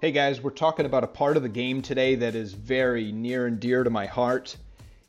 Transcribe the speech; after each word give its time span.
Hey 0.00 0.12
guys, 0.12 0.40
we're 0.40 0.50
talking 0.50 0.86
about 0.86 1.02
a 1.02 1.08
part 1.08 1.36
of 1.36 1.42
the 1.42 1.48
game 1.48 1.82
today 1.82 2.14
that 2.14 2.36
is 2.36 2.52
very 2.52 3.10
near 3.10 3.48
and 3.48 3.58
dear 3.58 3.82
to 3.82 3.90
my 3.90 4.06
heart. 4.06 4.56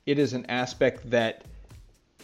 It 0.08 0.18
is 0.18 0.34
an 0.34 0.48
aspect 0.48 1.12
that 1.12 1.44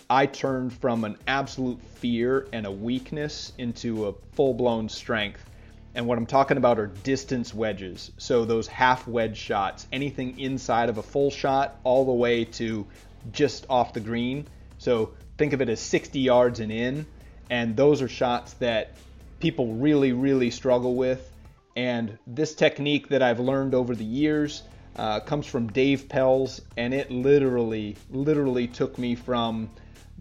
I 0.10 0.26
turned 0.26 0.74
from 0.74 1.04
an 1.04 1.20
absolute 1.28 1.80
fear 1.98 2.48
and 2.52 2.66
a 2.66 2.72
weakness 2.72 3.54
into 3.60 4.08
a 4.08 4.14
full 4.34 4.56
blown 4.56 4.90
strength. 4.90 5.48
And 5.94 6.08
what 6.08 6.18
I'm 6.18 6.26
talking 6.26 6.58
about 6.58 6.80
are 6.80 6.88
distance 6.88 7.54
wedges. 7.54 8.12
So 8.18 8.46
those 8.46 8.66
half 8.66 9.08
wedge 9.08 9.38
shots, 9.38 9.86
anything 9.92 10.40
inside 10.40 10.90
of 10.90 10.98
a 10.98 11.04
full 11.04 11.30
shot, 11.30 11.80
all 11.84 12.04
the 12.04 12.14
way 12.14 12.46
to 12.46 12.88
just 13.32 13.68
off 13.70 13.94
the 13.94 14.00
green. 14.00 14.48
So 14.80 15.14
think 15.38 15.54
of 15.54 15.62
it 15.62 15.70
as 15.70 15.80
60 15.82 16.20
yards 16.20 16.60
and 16.60 16.72
in. 16.72 17.06
And 17.48 17.76
those 17.76 18.02
are 18.02 18.10
shots 18.10 18.54
that 18.54 18.96
people 19.40 19.76
really, 19.76 20.14
really 20.14 20.50
struggle 20.50 20.96
with. 20.96 21.32
And 21.76 22.18
this 22.26 22.56
technique 22.56 23.10
that 23.10 23.22
I've 23.22 23.40
learned 23.40 23.76
over 23.76 23.96
the 23.96 24.06
years 24.06 24.64
uh, 24.96 25.20
comes 25.20 25.46
from 25.46 25.68
Dave 25.68 26.08
Pelz, 26.08 26.62
and 26.78 26.94
it 26.94 27.12
literally, 27.12 27.98
literally 28.10 28.68
took 28.68 28.98
me 28.98 29.16
from 29.16 29.70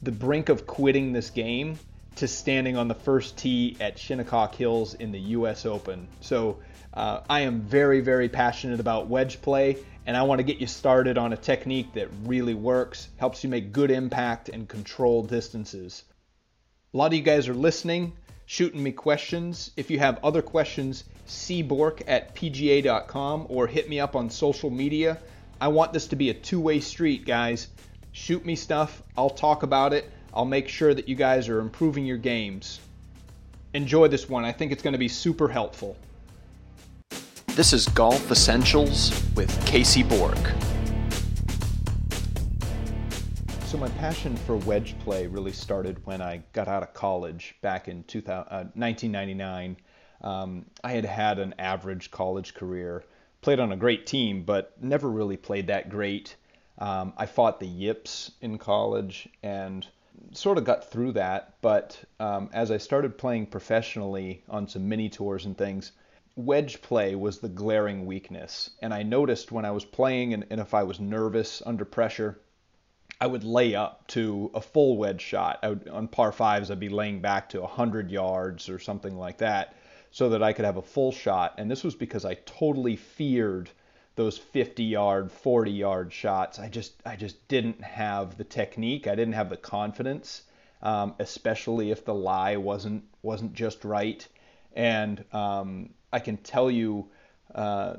the 0.03 0.11
brink 0.11 0.49
of 0.49 0.67
quitting 0.67 1.13
this 1.13 1.31
game 1.31 1.79
to 2.17 2.29
standing 2.29 2.77
on 2.77 2.89
the 2.89 2.95
first 2.95 3.39
tee 3.39 3.77
at 3.81 3.99
Shinnecock 3.99 4.55
Hills 4.55 4.95
in 4.95 5.13
the 5.13 5.21
U.S. 5.21 5.65
Open. 5.65 6.09
So 6.21 6.59
uh, 6.93 7.21
I 7.29 7.41
am 7.41 7.61
very, 7.61 8.01
very 8.01 8.29
passionate 8.29 8.81
about 8.81 9.09
wedge 9.09 9.41
play, 9.41 9.79
and 10.07 10.17
I 10.17 10.23
want 10.23 10.41
to 10.41 10.45
get 10.45 10.59
you 10.59 10.67
started 10.67 11.19
on 11.19 11.33
a 11.33 11.37
technique 11.37 11.95
that 11.95 12.09
really 12.25 12.55
works, 12.55 13.09
helps 13.17 13.43
you 13.43 13.51
make 13.51 13.73
good 13.73 13.91
impact 13.91 14.49
and 14.49 14.69
control 14.69 15.23
distances. 15.23 16.05
A 16.93 16.97
lot 16.97 17.07
of 17.07 17.15
you 17.15 17.23
guys 17.23 17.49
are 17.49 17.55
listening, 17.55 18.13
shooting 18.47 18.83
me 18.83 18.93
questions. 18.93 19.71
If 19.77 19.91
you 19.91 19.99
have 19.99 20.23
other 20.25 20.43
questions, 20.43 21.05
cbork 21.27 22.03
at 22.07 22.35
pga.com 22.35 23.47
or 23.49 23.67
hit 23.67 23.89
me 23.89 24.01
up 24.01 24.17
on 24.17 24.29
social 24.31 24.71
media. 24.71 25.19
I 25.61 25.69
want 25.69 25.93
this 25.93 26.07
to 26.09 26.17
be 26.17 26.31
a 26.31 26.35
two 26.35 26.61
way 26.61 26.81
street, 26.81 27.25
guys. 27.25 27.69
Shoot 28.13 28.45
me 28.45 28.55
stuff, 28.55 29.03
I'll 29.17 29.31
talk 29.31 29.63
about 29.63 29.93
it. 29.93 30.11
I'll 30.33 30.45
make 30.45 30.69
sure 30.69 30.95
that 30.95 31.09
you 31.09 31.15
guys 31.15 31.49
are 31.49 31.61
improving 31.61 32.05
your 32.05 32.17
games. 32.17 32.81
Enjoy 33.73 34.09
this 34.09 34.29
one, 34.29 34.45
I 34.45 34.53
think 34.53 34.73
it's 34.73 34.83
going 34.83 34.93
to 34.93 34.99
be 34.99 35.09
super 35.09 35.49
helpful. 35.49 35.97
This 37.49 37.73
is 37.73 37.87
Golf 37.89 38.31
Essentials 38.31 39.13
with 39.37 39.65
Casey 39.65 40.03
Bork. 40.03 40.39
So, 43.67 43.79
my 43.79 43.89
passion 43.91 44.37
for 44.37 44.57
wedge 44.59 44.97
play 45.01 45.27
really 45.27 45.53
started 45.53 46.05
when 46.05 46.21
I 46.21 46.43
got 46.53 46.69
out 46.69 46.83
of 46.83 46.95
college 46.95 47.57
back 47.63 47.89
in 47.89 48.05
2000, 48.05 48.47
uh, 48.49 48.65
1999. 48.75 49.77
Um, 50.25 50.65
I 50.83 50.93
had 50.93 51.05
had 51.05 51.39
an 51.39 51.55
average 51.59 52.11
college 52.11 52.55
career, 52.55 53.05
played 53.43 53.61
on 53.61 53.73
a 53.73 53.77
great 53.77 54.07
team, 54.07 54.43
but 54.43 54.83
never 54.83 55.11
really 55.11 55.37
played 55.37 55.67
that 55.67 55.91
great. 55.91 56.35
Um, 56.79 57.13
I 57.19 57.27
fought 57.27 57.61
the 57.61 57.67
yips 57.67 58.33
in 58.41 58.57
college 58.57 59.29
and 59.43 59.87
sort 60.33 60.57
of 60.57 60.65
got 60.65 60.91
through 60.91 61.13
that. 61.13 61.57
But 61.61 62.03
um, 62.19 62.49
as 62.55 62.71
I 62.71 62.79
started 62.79 63.19
playing 63.19 63.47
professionally 63.49 64.43
on 64.49 64.67
some 64.67 64.89
mini 64.89 65.11
tours 65.11 65.45
and 65.45 65.57
things, 65.59 65.93
wedge 66.37 66.81
play 66.81 67.15
was 67.15 67.39
the 67.39 67.51
glaring 67.51 68.07
weakness. 68.07 68.71
And 68.81 68.95
I 68.95 69.03
noticed 69.03 69.53
when 69.53 69.67
I 69.67 69.73
was 69.73 69.85
playing 69.85 70.33
and, 70.33 70.47
and 70.49 70.59
if 70.59 70.73
I 70.73 70.85
was 70.85 70.99
nervous 71.01 71.63
under 71.67 71.85
pressure, 71.85 72.41
I 73.21 73.27
would 73.27 73.45
lay 73.45 73.75
up 73.75 74.07
to 74.09 74.51
a 74.55 74.61
full 74.63 74.97
wedge 74.97 75.21
shot. 75.21 75.59
Would, 75.63 75.87
on 75.89 76.09
par 76.09 76.33
fives, 76.33 76.71
I'd 76.71 76.81
be 76.81 76.89
laying 76.89 77.21
back 77.21 77.51
to 77.51 77.61
100 77.61 78.11
yards 78.11 78.71
or 78.71 78.79
something 78.79 79.19
like 79.19 79.39
that 79.39 79.75
so 80.15 80.29
that 80.29 80.43
I 80.45 80.53
could 80.53 80.65
have 80.65 80.77
a 80.77 80.83
full 80.83 81.11
shot. 81.11 81.55
And 81.59 81.69
this 81.69 81.83
was 81.83 81.97
because 81.97 82.25
I 82.25 82.35
totally 82.47 82.95
feared 82.95 83.69
those 84.15 84.39
50 84.39 84.85
yard 84.85 85.33
40 85.33 85.73
yard 85.73 86.13
shots. 86.13 86.61
I 86.61 86.69
just 86.69 86.93
i 87.05 87.17
just 87.17 87.49
didn't 87.49 87.83
have 87.83 88.39
the 88.39 88.45
technique. 88.45 89.09
I 89.09 89.17
didn't 89.17 89.35
have 89.35 89.51
the 89.51 89.57
confidence 89.57 90.43
um, 90.85 91.15
especially 91.19 91.91
if 91.91 92.05
the 92.05 92.15
lie 92.15 92.57
wasn't 92.57 93.03
wasn't 93.23 93.55
just 93.55 93.85
right. 93.85 94.27
And 94.77 95.25
um, 95.33 95.91
i 96.13 96.21
can 96.21 96.37
tell 96.37 96.71
you 96.71 97.09
uh, 97.55 97.97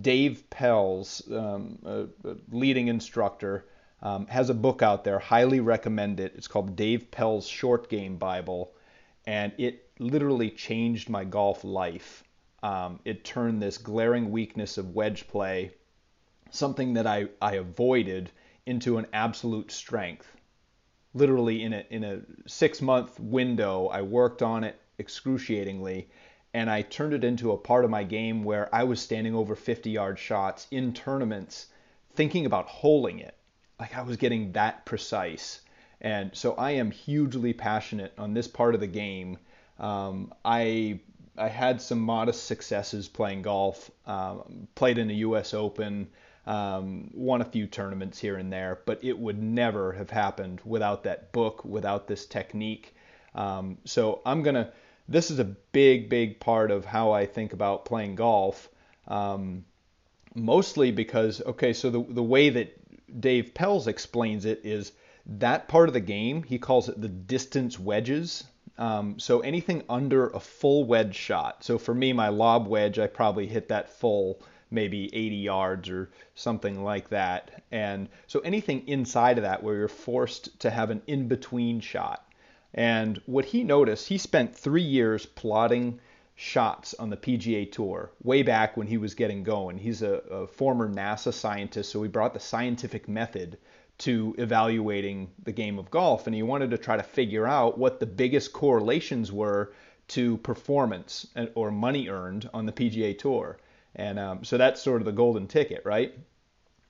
dave 0.00 0.44
Pelz 0.50 1.30
um, 1.30 1.78
a, 1.84 2.28
a 2.30 2.36
leading 2.50 2.88
instructor 2.88 3.66
um, 4.00 4.26
has 4.28 4.48
a 4.48 4.54
book 4.54 4.80
out 4.80 5.04
there 5.04 5.18
highly 5.18 5.60
recommend 5.60 6.20
it. 6.20 6.32
It's 6.36 6.48
called 6.48 6.76
dave 6.76 7.10
Pelz 7.10 7.46
short 7.46 7.90
game 7.90 8.16
bible. 8.16 8.72
And 9.26 9.52
it 9.58 9.87
literally 9.98 10.50
changed 10.50 11.08
my 11.08 11.24
golf 11.24 11.64
life 11.64 12.24
um, 12.62 12.98
it 13.04 13.24
turned 13.24 13.62
this 13.62 13.78
glaring 13.78 14.32
weakness 14.32 14.78
of 14.78 14.94
wedge 14.94 15.28
play, 15.28 15.70
something 16.50 16.94
that 16.94 17.06
I, 17.06 17.28
I 17.40 17.54
avoided, 17.54 18.32
into 18.66 18.98
an 18.98 19.06
absolute 19.12 19.70
strength. 19.70 20.36
Literally, 21.14 21.62
in 21.62 21.72
a, 21.72 21.84
in 21.90 22.04
a 22.04 22.22
six 22.46 22.82
month 22.82 23.18
window, 23.20 23.86
I 23.86 24.02
worked 24.02 24.42
on 24.42 24.64
it 24.64 24.80
excruciatingly, 24.98 26.08
and 26.52 26.68
I 26.68 26.82
turned 26.82 27.14
it 27.14 27.22
into 27.22 27.52
a 27.52 27.56
part 27.56 27.84
of 27.84 27.90
my 27.90 28.02
game 28.02 28.42
where 28.42 28.72
I 28.74 28.84
was 28.84 29.00
standing 29.00 29.34
over 29.34 29.54
50 29.54 29.90
yard 29.90 30.18
shots 30.18 30.66
in 30.72 30.92
tournaments, 30.92 31.66
thinking 32.14 32.44
about 32.44 32.66
holing 32.66 33.20
it. 33.20 33.36
Like 33.78 33.96
I 33.96 34.02
was 34.02 34.16
getting 34.16 34.52
that 34.52 34.84
precise. 34.84 35.60
And 36.00 36.34
so 36.34 36.54
I 36.54 36.72
am 36.72 36.90
hugely 36.90 37.52
passionate 37.52 38.12
on 38.18 38.34
this 38.34 38.48
part 38.48 38.74
of 38.74 38.80
the 38.80 38.88
game. 38.88 39.38
Um, 39.78 40.32
I 40.44 41.00
I 41.36 41.48
had 41.48 41.80
some 41.80 42.00
modest 42.00 42.46
successes 42.46 43.08
playing 43.08 43.42
golf. 43.42 43.90
Um, 44.06 44.68
played 44.74 44.98
in 44.98 45.08
the 45.08 45.14
U.S. 45.16 45.54
Open, 45.54 46.08
um, 46.46 47.10
won 47.14 47.40
a 47.40 47.44
few 47.44 47.66
tournaments 47.66 48.18
here 48.18 48.36
and 48.36 48.52
there, 48.52 48.80
but 48.86 49.04
it 49.04 49.18
would 49.18 49.40
never 49.40 49.92
have 49.92 50.10
happened 50.10 50.60
without 50.64 51.04
that 51.04 51.32
book, 51.32 51.64
without 51.64 52.08
this 52.08 52.26
technique. 52.26 52.94
Um, 53.34 53.78
so 53.84 54.20
I'm 54.26 54.42
gonna. 54.42 54.72
This 55.08 55.30
is 55.30 55.38
a 55.38 55.44
big, 55.44 56.08
big 56.08 56.40
part 56.40 56.70
of 56.70 56.84
how 56.84 57.12
I 57.12 57.24
think 57.24 57.52
about 57.52 57.84
playing 57.84 58.16
golf. 58.16 58.68
Um, 59.06 59.64
mostly 60.34 60.90
because 60.90 61.40
okay, 61.42 61.72
so 61.72 61.90
the 61.90 62.02
the 62.02 62.22
way 62.22 62.50
that 62.50 63.20
Dave 63.20 63.52
Pelz 63.54 63.86
explains 63.86 64.44
it 64.44 64.60
is 64.64 64.92
that 65.26 65.68
part 65.68 65.88
of 65.88 65.92
the 65.92 66.00
game. 66.00 66.42
He 66.42 66.58
calls 66.58 66.88
it 66.88 67.00
the 67.00 67.08
distance 67.08 67.78
wedges. 67.78 68.44
Um, 68.78 69.18
so 69.18 69.40
anything 69.40 69.82
under 69.88 70.28
a 70.28 70.40
full 70.40 70.84
wedge 70.84 71.16
shot. 71.16 71.64
So 71.64 71.78
for 71.78 71.92
me, 71.92 72.12
my 72.12 72.28
lob 72.28 72.68
wedge, 72.68 72.98
I 72.98 73.08
probably 73.08 73.48
hit 73.48 73.68
that 73.68 73.88
full, 73.88 74.40
maybe 74.70 75.12
80 75.14 75.36
yards 75.36 75.88
or 75.88 76.10
something 76.36 76.84
like 76.84 77.08
that. 77.08 77.64
And 77.72 78.08
so 78.28 78.38
anything 78.40 78.86
inside 78.86 79.36
of 79.38 79.42
that 79.42 79.62
where 79.62 79.74
you're 79.74 79.88
forced 79.88 80.60
to 80.60 80.70
have 80.70 80.90
an 80.90 81.02
in 81.08 81.26
between 81.26 81.80
shot. 81.80 82.24
And 82.72 83.20
what 83.26 83.46
he 83.46 83.64
noticed, 83.64 84.08
he 84.08 84.18
spent 84.18 84.54
three 84.54 84.82
years 84.82 85.26
plotting 85.26 85.98
shots 86.36 86.94
on 86.94 87.10
the 87.10 87.16
PGA 87.16 87.70
Tour 87.72 88.12
way 88.22 88.44
back 88.44 88.76
when 88.76 88.86
he 88.86 88.96
was 88.96 89.14
getting 89.14 89.42
going. 89.42 89.76
He's 89.76 90.02
a, 90.02 90.22
a 90.30 90.46
former 90.46 90.88
NASA 90.88 91.32
scientist, 91.32 91.90
so 91.90 92.00
he 92.02 92.08
brought 92.08 92.32
the 92.32 92.40
scientific 92.40 93.08
method 93.08 93.58
to 93.98 94.34
evaluating 94.38 95.30
the 95.42 95.52
game 95.52 95.78
of 95.78 95.90
golf, 95.90 96.26
and 96.26 96.34
he 96.34 96.42
wanted 96.42 96.70
to 96.70 96.78
try 96.78 96.96
to 96.96 97.02
figure 97.02 97.46
out 97.46 97.78
what 97.78 97.98
the 97.98 98.06
biggest 98.06 98.52
correlations 98.52 99.32
were 99.32 99.72
to 100.08 100.36
performance 100.38 101.26
or 101.54 101.70
money 101.70 102.08
earned 102.08 102.48
on 102.54 102.64
the 102.64 102.72
PGA 102.72 103.18
Tour. 103.18 103.58
And 103.96 104.18
um, 104.18 104.44
so 104.44 104.56
that's 104.56 104.80
sort 104.80 105.02
of 105.02 105.06
the 105.06 105.12
golden 105.12 105.46
ticket, 105.46 105.82
right? 105.84 106.14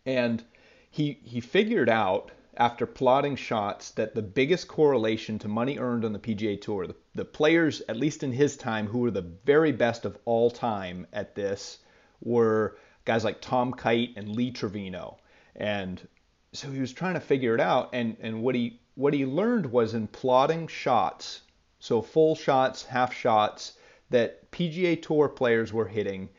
And 0.04 0.42
he 0.90 1.18
he 1.24 1.40
figured 1.40 1.88
out 1.88 2.30
after 2.58 2.86
plotting 2.86 3.36
shots 3.36 3.92
that 3.92 4.14
the 4.14 4.22
biggest 4.22 4.68
correlation 4.68 5.38
to 5.38 5.48
money 5.48 5.78
earned 5.78 6.04
on 6.04 6.12
the 6.12 6.18
PGA 6.18 6.60
Tour, 6.60 6.88
the, 6.88 6.96
the 7.14 7.24
players, 7.24 7.82
at 7.88 7.96
least 7.96 8.22
in 8.22 8.32
his 8.32 8.56
time, 8.56 8.86
who 8.86 8.98
were 8.98 9.12
the 9.12 9.30
very 9.44 9.70
best 9.70 10.04
of 10.04 10.18
all 10.24 10.50
time 10.50 11.06
at 11.12 11.36
this, 11.36 11.78
were 12.20 12.76
guys 13.04 13.24
like 13.24 13.40
Tom 13.40 13.72
Kite 13.72 14.10
and 14.16 14.28
Lee 14.28 14.50
Trevino. 14.50 15.18
And 15.54 16.06
so 16.52 16.70
he 16.70 16.80
was 16.80 16.92
trying 16.92 17.14
to 17.14 17.20
figure 17.20 17.54
it 17.54 17.60
out 17.60 17.90
and 17.92 18.16
and 18.20 18.42
what 18.42 18.54
he 18.54 18.80
what 18.94 19.12
he 19.12 19.26
learned 19.26 19.66
was 19.66 19.94
in 19.94 20.08
plotting 20.08 20.66
shots 20.66 21.42
so 21.78 22.00
full 22.00 22.34
shots 22.34 22.84
half 22.84 23.12
shots 23.14 23.74
that 24.10 24.50
PGA 24.50 25.00
Tour 25.00 25.28
players 25.28 25.72
were 25.72 25.86
hitting. 25.86 26.30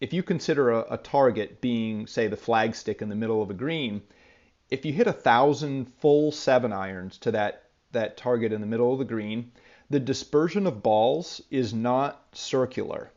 If 0.00 0.12
you 0.12 0.22
consider 0.22 0.70
a, 0.70 0.86
a 0.92 0.96
target 0.96 1.60
being 1.60 2.06
say 2.06 2.28
the 2.28 2.36
flagstick 2.36 3.02
in 3.02 3.08
the 3.08 3.16
middle 3.16 3.42
of 3.42 3.50
a 3.50 3.54
green 3.54 4.02
if 4.70 4.84
you 4.84 4.92
hit 4.92 5.08
a 5.08 5.12
thousand 5.12 5.92
full 5.98 6.30
seven 6.30 6.72
irons 6.72 7.18
to 7.18 7.32
that 7.32 7.64
that 7.92 8.16
target 8.16 8.52
in 8.52 8.60
the 8.60 8.66
middle 8.66 8.92
of 8.92 8.98
the 9.00 9.04
green 9.04 9.50
the 9.90 10.00
dispersion 10.00 10.66
of 10.66 10.82
balls 10.82 11.40
is 11.50 11.74
not 11.74 12.24
circular. 12.32 13.10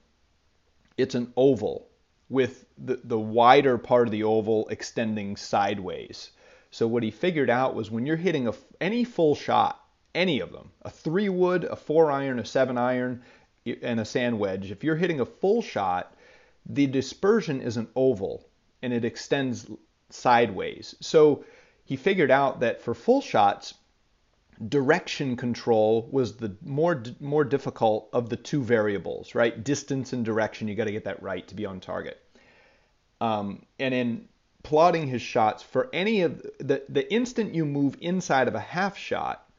It's 0.98 1.16
an 1.16 1.32
oval 1.38 1.90
with 2.28 2.66
the, 2.78 3.00
the 3.04 3.20
wider 3.20 3.78
part 3.78 4.08
of 4.08 4.12
the 4.12 4.24
oval 4.24 4.68
extending 4.70 5.36
sideways 5.36 6.32
so 6.72 6.88
what 6.88 7.04
he 7.04 7.12
figured 7.12 7.50
out 7.50 7.76
was 7.76 7.90
when 7.90 8.06
you're 8.06 8.16
hitting 8.16 8.48
a, 8.48 8.54
any 8.80 9.04
full 9.04 9.36
shot, 9.36 9.84
any 10.14 10.40
of 10.40 10.52
them, 10.52 10.72
a 10.82 10.90
three 10.90 11.30
wood, 11.30 11.64
a 11.64 11.76
four 11.76 12.12
iron, 12.12 12.40
a 12.40 12.46
seven 12.46 12.78
iron, 12.78 13.24
and 13.82 14.00
a 14.00 14.06
sand 14.06 14.40
wedge, 14.40 14.72
if 14.72 14.84
you're 14.84 14.96
hitting 14.96 15.20
a 15.20 15.26
full 15.26 15.62
shot, 15.62 16.16
the 16.66 16.88
dispersion 16.88 17.62
is 17.62 17.78
an 17.78 17.88
oval 17.96 18.48
and 18.82 18.94
it 18.94 19.06
extends 19.06 19.70
sideways. 20.10 20.96
So 21.02 21.44
he 21.86 21.96
figured 21.96 22.32
out 22.32 22.60
that 22.62 22.82
for 22.82 22.94
full 22.94 23.22
shots, 23.22 23.74
direction 24.68 25.38
control 25.38 26.08
was 26.12 26.36
the 26.36 26.56
more 26.64 27.02
more 27.20 27.46
difficult 27.46 28.10
of 28.14 28.30
the 28.30 28.36
two 28.36 28.62
variables, 28.62 29.34
right? 29.34 29.64
Distance 29.64 30.14
and 30.14 30.26
direction, 30.26 30.68
you 30.68 30.76
got 30.76 30.86
to 30.86 30.92
get 30.92 31.06
that 31.06 31.24
right 31.24 31.48
to 31.48 31.56
be 31.56 31.66
on 31.66 31.80
target. 31.80 32.22
Um, 33.22 33.66
and 33.80 33.94
in 33.94 34.28
plotting 34.64 35.08
his 35.08 35.22
shots, 35.22 35.64
for 35.64 35.90
any 35.94 36.22
of 36.22 36.42
the 36.60 36.84
the 36.90 37.12
instant 37.12 37.56
you 37.56 37.66
move 37.66 37.98
inside 38.02 38.48
of 38.48 38.56
a 38.56 38.60
half 38.60 38.98
shot, 38.98 39.50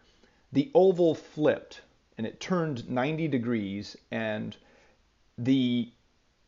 the 0.52 0.70
oval 0.74 1.14
flipped 1.14 1.80
and 2.20 2.26
it 2.26 2.38
turned 2.38 2.86
90 2.86 3.28
degrees, 3.28 3.96
and 4.10 4.54
the 5.38 5.90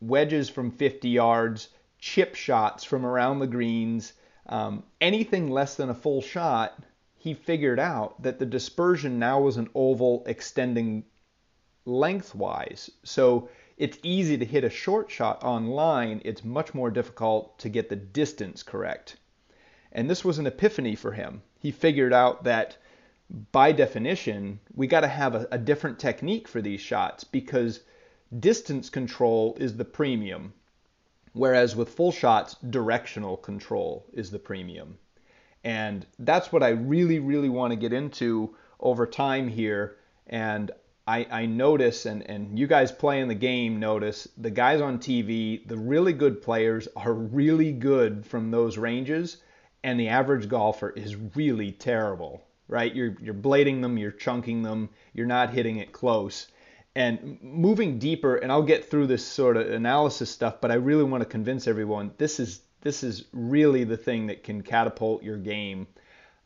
wedges 0.02 0.50
from 0.50 0.70
50 0.70 1.08
yards, 1.08 1.70
chip 1.98 2.34
shots 2.34 2.84
from 2.84 3.06
around 3.06 3.38
the 3.38 3.46
greens, 3.46 4.12
um, 4.50 4.82
anything 5.00 5.50
less 5.50 5.76
than 5.76 5.88
a 5.88 5.94
full 5.94 6.20
shot 6.20 6.78
he 7.16 7.32
figured 7.32 7.80
out 7.80 8.22
that 8.22 8.38
the 8.38 8.44
dispersion 8.44 9.18
now 9.18 9.40
was 9.40 9.56
an 9.56 9.70
oval 9.74 10.24
extending 10.26 11.04
lengthwise. 11.86 12.90
So 13.02 13.48
it's 13.82 13.98
easy 14.04 14.38
to 14.38 14.44
hit 14.44 14.62
a 14.62 14.70
short 14.70 15.10
shot 15.10 15.42
online. 15.42 16.22
It's 16.24 16.44
much 16.44 16.72
more 16.72 16.88
difficult 16.88 17.58
to 17.58 17.68
get 17.68 17.88
the 17.88 17.96
distance 17.96 18.62
correct. 18.62 19.16
And 19.90 20.08
this 20.08 20.24
was 20.24 20.38
an 20.38 20.46
epiphany 20.46 20.94
for 20.94 21.10
him. 21.10 21.42
He 21.58 21.72
figured 21.72 22.12
out 22.12 22.44
that 22.44 22.76
by 23.50 23.72
definition, 23.72 24.60
we 24.72 24.86
got 24.86 25.00
to 25.00 25.08
have 25.08 25.34
a, 25.34 25.48
a, 25.50 25.58
different 25.58 25.98
technique 25.98 26.46
for 26.46 26.62
these 26.62 26.80
shots 26.80 27.24
because 27.24 27.80
distance 28.38 28.88
control 28.88 29.56
is 29.58 29.76
the 29.76 29.84
premium, 29.84 30.52
whereas 31.32 31.74
with 31.74 31.88
full 31.88 32.12
shots, 32.12 32.54
directional 32.70 33.36
control 33.36 34.06
is 34.12 34.30
the 34.30 34.38
premium. 34.38 34.96
And 35.64 36.06
that's 36.20 36.52
what 36.52 36.62
I 36.62 36.68
really, 36.68 37.18
really 37.18 37.48
want 37.48 37.72
to 37.72 37.76
get 37.76 37.92
into 37.92 38.54
over 38.78 39.08
time 39.08 39.48
here. 39.48 39.96
And 40.28 40.70
I, 41.06 41.26
I 41.30 41.46
notice, 41.46 42.06
and, 42.06 42.22
and 42.30 42.58
you 42.58 42.66
guys 42.66 42.92
playing 42.92 43.28
the 43.28 43.34
game 43.34 43.80
notice, 43.80 44.28
the 44.36 44.50
guys 44.50 44.80
on 44.80 44.98
TV, 44.98 45.66
the 45.66 45.76
really 45.76 46.12
good 46.12 46.40
players 46.40 46.86
are 46.94 47.12
really 47.12 47.72
good 47.72 48.24
from 48.24 48.50
those 48.50 48.78
ranges, 48.78 49.38
and 49.82 49.98
the 49.98 50.08
average 50.08 50.48
golfer 50.48 50.90
is 50.90 51.16
really 51.34 51.72
terrible, 51.72 52.44
right? 52.68 52.94
You're, 52.94 53.16
you're 53.20 53.34
blading 53.34 53.82
them, 53.82 53.98
you're 53.98 54.12
chunking 54.12 54.62
them, 54.62 54.90
you're 55.12 55.26
not 55.26 55.50
hitting 55.50 55.78
it 55.78 55.92
close. 55.92 56.46
And 56.94 57.38
moving 57.42 57.98
deeper, 57.98 58.36
and 58.36 58.52
I'll 58.52 58.62
get 58.62 58.84
through 58.84 59.08
this 59.08 59.24
sort 59.24 59.56
of 59.56 59.70
analysis 59.70 60.30
stuff, 60.30 60.60
but 60.60 60.70
I 60.70 60.74
really 60.74 61.04
want 61.04 61.22
to 61.22 61.28
convince 61.28 61.66
everyone 61.66 62.12
this 62.18 62.38
is 62.38 62.60
this 62.82 63.02
is 63.04 63.24
really 63.32 63.84
the 63.84 63.96
thing 63.96 64.26
that 64.26 64.42
can 64.42 64.60
catapult 64.60 65.22
your 65.22 65.38
game. 65.38 65.86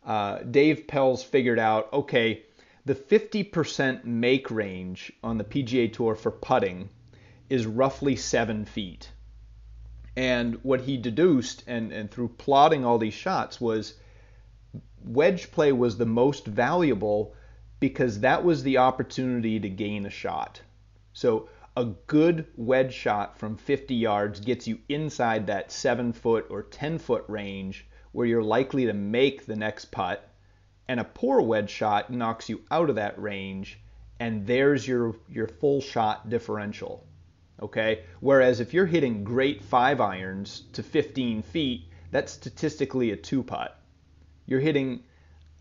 Uh, 0.05 0.39
Dave 0.41 0.85
Pelz 0.87 1.25
figured 1.25 1.59
out 1.59 1.93
okay, 1.93 2.45
the 2.87 2.95
50% 2.95 4.05
make 4.05 4.49
range 4.49 5.13
on 5.23 5.39
the 5.39 5.45
PGA 5.45 5.93
Tour 5.93 6.15
for 6.15 6.31
putting 6.31 6.89
is 7.51 7.67
roughly 7.67 8.15
seven 8.15 8.65
feet. 8.65 9.11
And 10.17 10.55
what 10.63 10.83
he 10.83 10.97
deduced, 10.97 11.65
and, 11.67 11.93
and 11.93 12.09
through 12.09 12.29
plotting 12.39 12.85
all 12.85 12.99
these 12.99 13.13
shots, 13.13 13.61
was 13.61 13.95
wedge 15.05 15.51
play 15.51 15.73
was 15.73 15.99
the 15.99 16.07
most 16.07 16.47
valuable 16.47 17.35
because 17.81 18.21
that 18.21 18.45
was 18.45 18.63
the 18.63 18.79
opportunity 18.79 19.59
to 19.59 19.69
gain 19.69 20.07
a 20.07 20.11
shot. 20.11 20.63
So 21.13 21.49
a 21.77 21.87
good 22.07 22.47
wedge 22.57 22.95
shot 22.95 23.37
from 23.37 23.57
50 23.57 23.97
yards 23.97 24.39
gets 24.39 24.69
you 24.69 24.79
inside 24.89 25.49
that 25.49 25.73
7 25.73 26.13
foot 26.13 26.47
or 26.51 26.63
10 26.63 26.99
foot 26.99 27.25
range 27.27 27.87
where 28.13 28.27
you're 28.29 28.43
likely 28.43 28.87
to 28.87 28.95
make 28.95 29.45
the 29.45 29.57
next 29.57 29.87
putt 29.87 30.31
and 30.89 31.01
a 31.01 31.05
poor 31.05 31.41
wedge 31.41 31.71
shot 31.71 32.11
knocks 32.11 32.49
you 32.49 32.63
out 32.71 32.91
of 32.91 32.97
that 32.97 33.21
range 33.21 33.81
and 34.21 34.47
there's 34.47 34.87
your 34.87 35.15
your 35.29 35.47
full 35.47 35.81
shot 35.81 36.29
differential 36.29 37.07
okay 37.61 38.05
whereas 38.21 38.61
if 38.61 38.73
you're 38.75 38.87
hitting 38.87 39.25
great 39.25 39.63
5 39.63 40.01
irons 40.01 40.63
to 40.73 40.83
15 40.83 41.43
feet 41.43 41.85
that's 42.11 42.33
statistically 42.33 43.11
a 43.11 43.17
2 43.17 43.43
putt 43.43 43.81
you're 44.47 44.61
hitting 44.61 45.03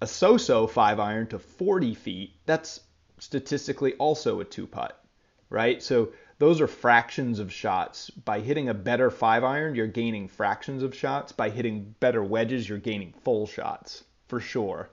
a 0.01 0.07
so-so 0.07 0.67
5 0.67 0.99
iron 0.99 1.27
to 1.27 1.39
40 1.39 1.95
feet 1.95 2.33
that's 2.45 2.79
statistically 3.19 3.93
also 3.93 4.39
a 4.39 4.45
2 4.45 4.67
putt 4.67 5.05
right? 5.49 5.81
So 5.81 6.09
those 6.37 6.61
are 6.61 6.67
fractions 6.67 7.39
of 7.39 7.51
shots. 7.51 8.09
By 8.09 8.39
hitting 8.39 8.69
a 8.69 8.73
better 8.73 9.09
five 9.09 9.43
iron, 9.43 9.75
you're 9.75 9.87
gaining 9.87 10.27
fractions 10.27 10.83
of 10.83 10.95
shots. 10.95 11.31
By 11.31 11.49
hitting 11.49 11.95
better 11.99 12.23
wedges, 12.23 12.67
you're 12.67 12.77
gaining 12.77 13.13
full 13.23 13.47
shots 13.47 14.03
for 14.27 14.39
sure. 14.39 14.89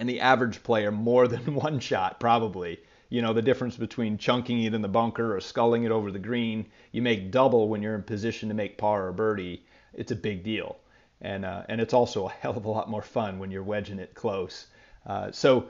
And 0.00 0.08
the 0.08 0.20
average 0.20 0.62
player, 0.62 0.90
more 0.90 1.28
than 1.34 1.54
one 1.54 1.78
shot, 1.78 2.18
probably. 2.18 2.80
You 3.10 3.22
know, 3.22 3.32
the 3.32 3.42
difference 3.42 3.76
between 3.76 4.18
chunking 4.18 4.64
it 4.64 4.72
in 4.72 4.82
the 4.82 4.88
bunker 4.88 5.36
or 5.36 5.40
sculling 5.40 5.84
it 5.84 5.92
over 5.92 6.10
the 6.10 6.18
green, 6.18 6.66
you 6.90 7.02
make 7.02 7.30
double 7.30 7.68
when 7.68 7.82
you're 7.82 7.94
in 7.94 8.02
position 8.02 8.48
to 8.48 8.54
make 8.54 8.78
par 8.78 9.06
or 9.06 9.12
birdie. 9.12 9.64
It's 9.92 10.10
a 10.10 10.16
big 10.16 10.42
deal. 10.42 10.78
And, 11.20 11.44
uh, 11.44 11.64
and 11.68 11.80
it's 11.80 11.92
also 11.92 12.28
a 12.28 12.32
hell 12.40 12.56
of 12.56 12.64
a 12.64 12.70
lot 12.70 12.88
more 12.88 13.02
fun 13.02 13.38
when 13.38 13.50
you're 13.50 13.62
wedging 13.62 13.98
it 13.98 14.14
close. 14.14 14.66
Uh, 15.06 15.30
so 15.32 15.68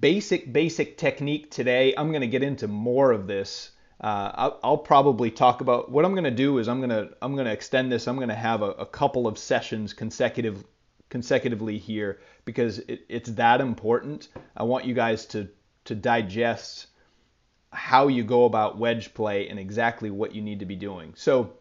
basic, 0.00 0.52
basic 0.52 0.98
technique 0.98 1.50
today. 1.50 1.94
I'm 1.96 2.08
going 2.10 2.22
to 2.22 2.26
get 2.26 2.42
into 2.42 2.66
more 2.66 3.12
of 3.12 3.26
this. 3.26 3.70
Uh, 4.00 4.50
I'll, 4.62 4.78
probably 4.78 5.30
talk 5.30 5.60
about 5.60 5.90
what 5.90 6.04
I'm 6.04 6.12
going 6.12 6.24
to 6.24 6.30
do 6.30 6.58
is 6.58 6.68
I'm 6.68 6.78
going 6.78 6.90
to 6.90 7.16
I'm 7.22 7.34
going 7.34 7.46
to 7.46 7.52
extend 7.52 7.90
this. 7.90 8.06
I'm 8.06 8.16
going 8.16 8.28
to 8.28 8.34
have 8.34 8.60
a, 8.60 8.70
a, 8.72 8.84
couple 8.84 9.26
of 9.26 9.38
sessions 9.38 9.94
consecutive 9.94 10.64
consecutively 11.14 11.78
here 11.78 12.18
because 12.44 12.80
it, 12.80 13.06
it's 13.08 13.30
that 13.30 13.60
important. 13.60 14.26
I 14.56 14.64
want 14.64 14.84
you 14.84 14.94
guys 14.94 15.26
to 15.26 15.48
to 15.84 15.94
digest 15.94 16.88
how 17.72 18.08
you 18.08 18.24
go 18.24 18.46
about 18.46 18.78
wedge 18.78 19.14
play 19.14 19.48
and 19.48 19.56
exactly 19.56 20.10
what 20.10 20.34
you 20.34 20.42
need 20.42 20.58
to 20.58 20.66
be 20.66 20.74
doing. 20.74 21.12
So 21.14 21.52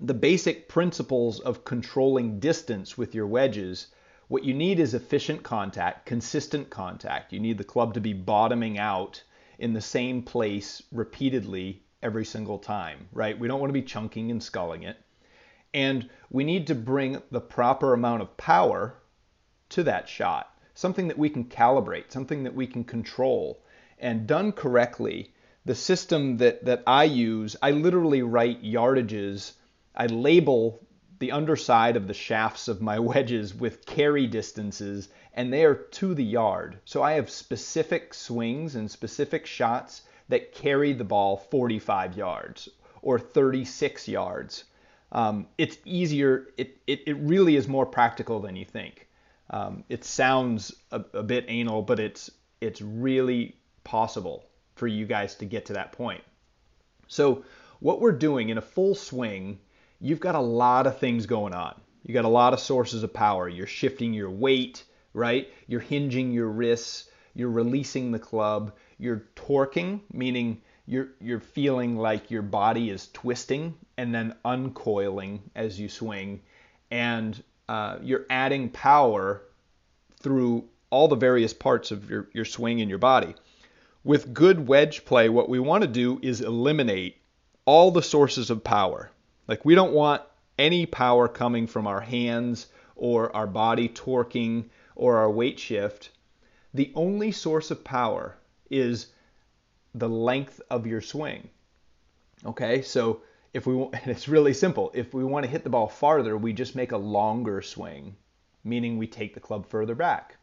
the 0.00 0.20
basic 0.28 0.68
principles 0.68 1.38
of 1.38 1.64
controlling 1.64 2.40
distance 2.40 2.98
with 2.98 3.14
your 3.14 3.28
wedges 3.28 3.86
what 4.26 4.42
you 4.42 4.54
need 4.54 4.80
is 4.80 4.94
efficient 4.94 5.44
contact, 5.44 6.06
consistent 6.06 6.68
contact. 6.68 7.32
You 7.32 7.38
need 7.38 7.58
the 7.58 7.72
club 7.72 7.94
to 7.94 8.00
be 8.00 8.12
bottoming 8.12 8.76
out 8.76 9.22
in 9.60 9.72
the 9.72 9.80
same 9.80 10.22
place 10.22 10.82
repeatedly 10.90 11.84
every 12.02 12.24
single 12.24 12.58
time, 12.58 13.08
right? 13.12 13.38
We 13.38 13.46
don't 13.46 13.60
want 13.60 13.70
to 13.70 13.80
be 13.80 13.92
chunking 13.94 14.32
and 14.32 14.42
sculling 14.42 14.82
it. 14.82 14.96
And 15.72 16.08
we 16.30 16.44
need 16.44 16.66
to 16.66 16.74
bring 16.74 17.22
the 17.30 17.40
proper 17.40 17.92
amount 17.92 18.22
of 18.22 18.36
power 18.36 18.94
to 19.70 19.82
that 19.84 20.08
shot, 20.08 20.52
something 20.74 21.08
that 21.08 21.18
we 21.18 21.30
can 21.30 21.44
calibrate, 21.44 22.10
something 22.10 22.42
that 22.42 22.54
we 22.54 22.66
can 22.66 22.84
control. 22.84 23.62
And 23.98 24.26
done 24.26 24.52
correctly, 24.52 25.32
the 25.64 25.74
system 25.74 26.38
that, 26.38 26.64
that 26.64 26.82
I 26.86 27.04
use, 27.04 27.56
I 27.62 27.70
literally 27.70 28.22
write 28.22 28.62
yardages. 28.62 29.52
I 29.94 30.06
label 30.06 30.80
the 31.20 31.32
underside 31.32 31.96
of 31.96 32.08
the 32.08 32.14
shafts 32.14 32.66
of 32.66 32.80
my 32.80 32.98
wedges 33.10 33.54
with 33.54 33.84
carry 33.84 34.26
distances, 34.26 35.08
and 35.34 35.52
they 35.52 35.64
are 35.64 35.74
to 35.74 36.14
the 36.14 36.24
yard. 36.24 36.78
So 36.84 37.02
I 37.02 37.12
have 37.12 37.30
specific 37.30 38.14
swings 38.14 38.74
and 38.74 38.90
specific 38.90 39.46
shots 39.46 40.02
that 40.28 40.54
carry 40.54 40.94
the 40.94 41.04
ball 41.04 41.36
45 41.36 42.16
yards 42.16 42.68
or 43.02 43.18
36 43.18 44.08
yards. 44.08 44.64
Um, 45.12 45.46
it's 45.58 45.76
easier, 45.84 46.48
it, 46.56 46.78
it, 46.86 47.02
it, 47.06 47.14
really 47.14 47.56
is 47.56 47.66
more 47.66 47.84
practical 47.84 48.38
than 48.38 48.54
you 48.54 48.64
think. 48.64 49.08
Um, 49.50 49.82
it 49.88 50.04
sounds 50.04 50.72
a, 50.92 51.04
a 51.14 51.22
bit 51.24 51.46
anal, 51.48 51.82
but 51.82 51.98
it's, 51.98 52.30
it's 52.60 52.80
really 52.80 53.56
possible 53.82 54.44
for 54.76 54.86
you 54.86 55.06
guys 55.06 55.34
to 55.36 55.46
get 55.46 55.66
to 55.66 55.72
that 55.72 55.90
point. 55.90 56.22
So, 57.08 57.44
what 57.80 58.00
we're 58.00 58.12
doing 58.12 58.50
in 58.50 58.58
a 58.58 58.62
full 58.62 58.94
swing 58.94 59.58
you've 60.00 60.20
got 60.20 60.34
a 60.34 60.40
lot 60.40 60.86
of 60.86 60.98
things 60.98 61.26
going 61.26 61.52
on. 61.52 61.78
You 62.04 62.14
got 62.14 62.24
a 62.24 62.28
lot 62.28 62.54
of 62.54 62.60
sources 62.60 63.02
of 63.02 63.12
power. 63.12 63.48
You're 63.48 63.66
shifting 63.66 64.14
your 64.14 64.30
weight, 64.30 64.84
right? 65.12 65.52
You're 65.66 65.80
hinging 65.80 66.32
your 66.32 66.48
wrists. 66.48 67.10
You're 67.34 67.50
releasing 67.50 68.10
the 68.10 68.18
club. 68.18 68.72
You're 68.98 69.26
torquing, 69.36 70.00
meaning 70.12 70.62
you're 70.86 71.08
you're 71.20 71.40
feeling 71.40 71.96
like 71.96 72.30
your 72.30 72.42
body 72.42 72.90
is 72.90 73.08
twisting 73.12 73.74
and 73.96 74.14
then 74.14 74.34
uncoiling 74.44 75.40
as 75.54 75.78
you 75.78 75.88
swing, 75.88 76.40
and 76.90 77.42
uh, 77.68 77.98
you're 78.02 78.26
adding 78.30 78.68
power 78.68 79.42
through 80.20 80.68
all 80.90 81.08
the 81.08 81.16
various 81.16 81.54
parts 81.54 81.90
of 81.90 82.10
your, 82.10 82.28
your 82.32 82.44
swing 82.44 82.80
and 82.80 82.90
your 82.90 82.98
body. 82.98 83.34
With 84.02 84.34
good 84.34 84.66
wedge 84.66 85.04
play, 85.04 85.28
what 85.28 85.48
we 85.48 85.60
want 85.60 85.82
to 85.82 85.88
do 85.88 86.18
is 86.22 86.40
eliminate 86.40 87.16
all 87.64 87.90
the 87.90 88.02
sources 88.02 88.50
of 88.50 88.64
power. 88.64 89.10
Like 89.46 89.64
we 89.64 89.74
don't 89.74 89.92
want 89.92 90.22
any 90.58 90.86
power 90.86 91.28
coming 91.28 91.66
from 91.66 91.86
our 91.86 92.00
hands 92.00 92.66
or 92.96 93.34
our 93.34 93.46
body 93.46 93.88
torquing 93.88 94.64
or 94.96 95.18
our 95.18 95.30
weight 95.30 95.58
shift. 95.58 96.10
The 96.74 96.92
only 96.94 97.32
source 97.32 97.70
of 97.70 97.84
power 97.84 98.36
is 98.70 99.06
the 99.94 100.08
length 100.08 100.60
of 100.70 100.86
your 100.86 101.00
swing. 101.00 101.48
Okay, 102.44 102.82
so 102.82 103.22
if 103.52 103.66
we 103.66 103.74
and 103.74 103.90
it's 104.06 104.28
really 104.28 104.54
simple. 104.54 104.90
If 104.94 105.14
we 105.14 105.24
want 105.24 105.44
to 105.44 105.50
hit 105.50 105.64
the 105.64 105.70
ball 105.70 105.88
farther, 105.88 106.36
we 106.36 106.52
just 106.52 106.76
make 106.76 106.92
a 106.92 106.96
longer 106.96 107.62
swing, 107.62 108.16
meaning 108.64 108.96
we 108.98 109.06
take 109.06 109.34
the 109.34 109.40
club 109.40 109.66
further 109.66 109.94
back. 109.94 110.36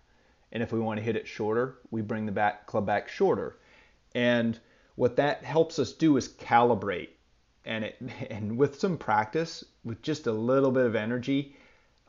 And 0.51 0.63
if 0.63 0.71
we 0.71 0.79
want 0.79 0.97
to 0.97 1.03
hit 1.03 1.15
it 1.15 1.27
shorter, 1.27 1.79
we 1.91 2.01
bring 2.01 2.25
the 2.25 2.31
back 2.31 2.65
club 2.67 2.85
back 2.85 3.09
shorter. 3.09 3.57
And 4.15 4.59
what 4.95 5.17
that 5.17 5.43
helps 5.43 5.77
us 5.79 5.93
do 5.93 6.17
is 6.17 6.29
calibrate. 6.29 7.09
And 7.65 7.85
it 7.85 7.97
and 8.29 8.57
with 8.57 8.79
some 8.79 8.97
practice, 8.97 9.63
with 9.83 10.01
just 10.01 10.27
a 10.27 10.31
little 10.31 10.71
bit 10.71 10.85
of 10.85 10.95
energy 10.95 11.55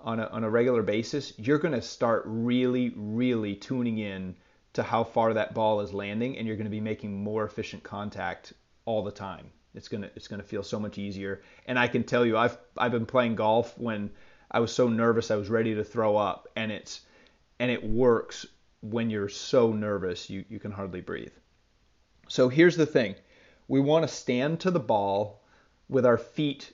on 0.00 0.20
a, 0.20 0.26
on 0.26 0.44
a 0.44 0.50
regular 0.50 0.82
basis, 0.82 1.32
you're 1.38 1.58
going 1.58 1.74
to 1.74 1.82
start 1.82 2.22
really, 2.26 2.92
really 2.96 3.56
tuning 3.56 3.98
in 3.98 4.36
to 4.78 4.84
how 4.84 5.02
far 5.02 5.34
that 5.34 5.54
ball 5.54 5.80
is 5.80 5.92
landing, 5.92 6.38
and 6.38 6.46
you're 6.46 6.56
going 6.56 6.64
to 6.64 6.70
be 6.70 6.80
making 6.80 7.22
more 7.22 7.44
efficient 7.44 7.82
contact 7.82 8.52
all 8.84 9.02
the 9.02 9.10
time. 9.10 9.50
It's 9.74 9.88
gonna 9.88 10.10
it's 10.16 10.28
gonna 10.28 10.42
feel 10.42 10.62
so 10.62 10.80
much 10.80 10.98
easier. 10.98 11.42
And 11.66 11.78
I 11.78 11.88
can 11.88 12.04
tell 12.04 12.24
you, 12.24 12.38
I've 12.38 12.56
I've 12.76 12.92
been 12.92 13.06
playing 13.06 13.34
golf 13.34 13.76
when 13.76 14.10
I 14.50 14.60
was 14.60 14.72
so 14.72 14.88
nervous 14.88 15.30
I 15.30 15.36
was 15.36 15.50
ready 15.50 15.74
to 15.74 15.84
throw 15.84 16.16
up, 16.16 16.48
and 16.56 16.72
it's 16.72 17.02
and 17.58 17.70
it 17.70 17.84
works 17.84 18.46
when 18.80 19.10
you're 19.10 19.28
so 19.28 19.72
nervous 19.72 20.30
you, 20.30 20.44
you 20.48 20.58
can 20.58 20.70
hardly 20.70 21.00
breathe. 21.00 21.32
So 22.28 22.48
here's 22.48 22.76
the 22.76 22.86
thing. 22.86 23.16
We 23.66 23.80
want 23.80 24.08
to 24.08 24.14
stand 24.14 24.60
to 24.60 24.70
the 24.70 24.80
ball 24.80 25.42
with 25.88 26.06
our 26.06 26.18
feet 26.18 26.72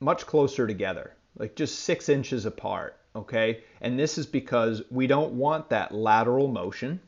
much 0.00 0.26
closer 0.26 0.66
together, 0.66 1.14
like 1.36 1.54
just 1.54 1.80
six 1.80 2.08
inches 2.08 2.46
apart, 2.46 2.96
okay? 3.14 3.62
And 3.80 3.98
this 3.98 4.18
is 4.18 4.26
because 4.26 4.82
we 4.90 5.06
don't 5.06 5.34
want 5.34 5.70
that 5.70 5.94
lateral 5.94 6.48
motion. 6.48 7.00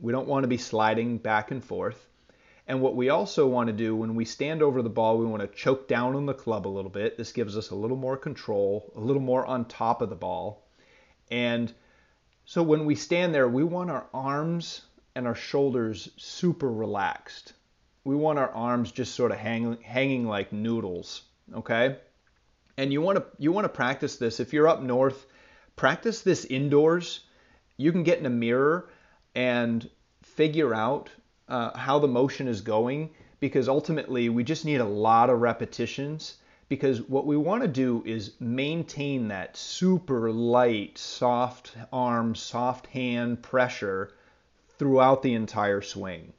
We 0.00 0.12
don't 0.12 0.28
want 0.28 0.44
to 0.44 0.48
be 0.48 0.58
sliding 0.58 1.18
back 1.18 1.50
and 1.50 1.64
forth. 1.64 2.06
And 2.68 2.82
what 2.82 2.94
we 2.94 3.08
also 3.08 3.46
want 3.46 3.68
to 3.68 3.72
do 3.72 3.96
when 3.96 4.14
we 4.14 4.26
stand 4.26 4.62
over 4.62 4.82
the 4.82 4.90
ball, 4.90 5.16
we 5.16 5.24
want 5.24 5.40
to 5.40 5.48
choke 5.48 5.88
down 5.88 6.14
on 6.14 6.26
the 6.26 6.34
club 6.34 6.66
a 6.66 6.68
little 6.68 6.90
bit. 6.90 7.16
This 7.16 7.32
gives 7.32 7.56
us 7.56 7.70
a 7.70 7.74
little 7.74 7.96
more 7.96 8.16
control, 8.16 8.92
a 8.94 9.00
little 9.00 9.22
more 9.22 9.46
on 9.46 9.64
top 9.64 10.02
of 10.02 10.10
the 10.10 10.14
ball. 10.14 10.68
And 11.30 11.72
so 12.44 12.62
when 12.62 12.84
we 12.84 12.94
stand 12.94 13.34
there, 13.34 13.48
we 13.48 13.64
want 13.64 13.90
our 13.90 14.06
arms 14.12 14.82
and 15.14 15.26
our 15.26 15.34
shoulders 15.34 16.10
super 16.18 16.70
relaxed. 16.70 17.54
We 18.04 18.16
want 18.16 18.38
our 18.38 18.50
arms 18.50 18.92
just 18.92 19.14
sort 19.14 19.32
of 19.32 19.38
hang, 19.38 19.78
hanging 19.80 20.26
like 20.26 20.52
noodles, 20.52 21.22
okay? 21.54 21.96
And 22.76 22.92
you 22.92 23.00
want 23.00 23.18
to 23.18 23.24
you 23.38 23.50
want 23.50 23.64
to 23.64 23.70
practice 23.70 24.16
this. 24.16 24.40
If 24.40 24.52
you're 24.52 24.68
up 24.68 24.82
north, 24.82 25.26
practice 25.74 26.20
this 26.20 26.44
indoors. 26.44 27.20
You 27.78 27.92
can 27.92 28.02
get 28.02 28.18
in 28.18 28.26
a 28.26 28.30
mirror 28.30 28.90
and 29.34 29.88
figure 30.22 30.74
out 30.74 31.10
uh, 31.48 31.76
how 31.76 31.98
the 31.98 32.08
motion 32.08 32.48
is 32.48 32.60
going 32.60 33.10
because 33.40 33.68
ultimately 33.68 34.28
we 34.28 34.44
just 34.44 34.64
need 34.64 34.80
a 34.80 34.84
lot 34.84 35.30
of 35.30 35.40
repetitions 35.40 36.36
because 36.68 37.00
what 37.02 37.26
we 37.26 37.36
want 37.36 37.62
to 37.62 37.68
do 37.68 38.02
is 38.04 38.32
maintain 38.40 39.28
that 39.28 39.56
super 39.56 40.30
light, 40.30 40.98
soft 40.98 41.74
arm, 41.92 42.34
soft 42.34 42.86
hand 42.88 43.42
pressure 43.42 44.12
throughout 44.78 45.22
the 45.22 45.34
entire 45.34 45.80
swing. 45.80 46.32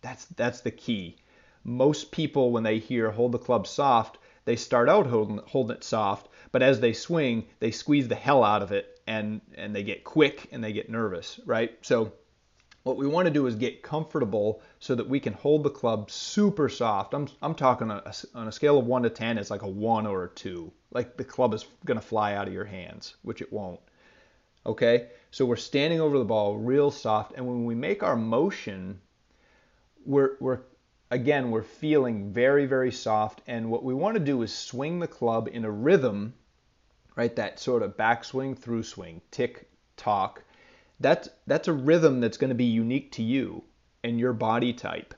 That's 0.00 0.24
that's 0.36 0.60
the 0.60 0.70
key. 0.70 1.16
Most 1.62 2.10
people 2.10 2.50
when 2.50 2.62
they 2.62 2.78
hear 2.78 3.10
hold 3.10 3.32
the 3.32 3.38
club 3.38 3.66
soft, 3.66 4.18
they 4.44 4.56
start 4.56 4.88
out 4.88 5.06
holding, 5.06 5.40
holding 5.46 5.76
it 5.76 5.84
soft, 5.84 6.28
but 6.52 6.62
as 6.62 6.80
they 6.80 6.92
swing, 6.92 7.46
they 7.60 7.70
squeeze 7.70 8.08
the 8.08 8.14
hell 8.14 8.42
out 8.42 8.62
of 8.62 8.72
it 8.72 9.00
and 9.06 9.40
and 9.54 9.74
they 9.74 9.82
get 9.82 10.04
quick 10.04 10.48
and 10.52 10.62
they 10.62 10.72
get 10.72 10.90
nervous, 10.90 11.38
right? 11.46 11.76
So 11.82 12.12
what 12.86 12.96
we 12.96 13.08
want 13.08 13.26
to 13.26 13.32
do 13.32 13.48
is 13.48 13.56
get 13.56 13.82
comfortable 13.82 14.62
so 14.78 14.94
that 14.94 15.08
we 15.08 15.18
can 15.18 15.32
hold 15.32 15.64
the 15.64 15.70
club 15.70 16.08
super 16.08 16.68
soft. 16.68 17.14
I'm, 17.14 17.26
I'm 17.42 17.56
talking 17.56 17.90
on 17.90 18.00
a, 18.06 18.14
on 18.38 18.46
a 18.46 18.52
scale 18.52 18.78
of 18.78 18.86
1 18.86 19.02
to 19.02 19.10
10, 19.10 19.38
it's 19.38 19.50
like 19.50 19.62
a 19.62 19.68
1 19.68 20.06
or 20.06 20.22
a 20.22 20.28
2. 20.28 20.72
Like 20.92 21.16
the 21.16 21.24
club 21.24 21.52
is 21.52 21.66
going 21.84 21.98
to 21.98 22.06
fly 22.06 22.34
out 22.34 22.46
of 22.46 22.54
your 22.54 22.64
hands, 22.64 23.16
which 23.22 23.42
it 23.42 23.52
won't. 23.52 23.80
Okay? 24.64 25.08
So 25.32 25.44
we're 25.44 25.56
standing 25.56 26.00
over 26.00 26.16
the 26.16 26.24
ball 26.24 26.58
real 26.58 26.92
soft. 26.92 27.32
And 27.34 27.48
when 27.48 27.64
we 27.64 27.74
make 27.74 28.04
our 28.04 28.14
motion, 28.14 29.00
we're, 30.04 30.36
we're 30.38 30.60
again, 31.10 31.50
we're 31.50 31.64
feeling 31.64 32.32
very, 32.32 32.66
very 32.66 32.92
soft. 32.92 33.42
And 33.48 33.68
what 33.68 33.82
we 33.82 33.94
want 33.94 34.14
to 34.14 34.22
do 34.22 34.42
is 34.42 34.54
swing 34.54 35.00
the 35.00 35.08
club 35.08 35.48
in 35.50 35.64
a 35.64 35.70
rhythm, 35.72 36.34
right? 37.16 37.34
That 37.34 37.58
sort 37.58 37.82
of 37.82 37.96
backswing, 37.96 38.56
through 38.56 38.84
swing, 38.84 39.22
tick, 39.32 39.68
tock 39.96 40.44
that's 41.00 41.28
that's 41.46 41.68
a 41.68 41.72
rhythm 41.72 42.20
that's 42.20 42.36
going 42.36 42.48
to 42.50 42.54
be 42.54 42.64
unique 42.64 43.12
to 43.12 43.22
you 43.22 43.64
and 44.02 44.18
your 44.18 44.32
body 44.32 44.72
type. 44.72 45.14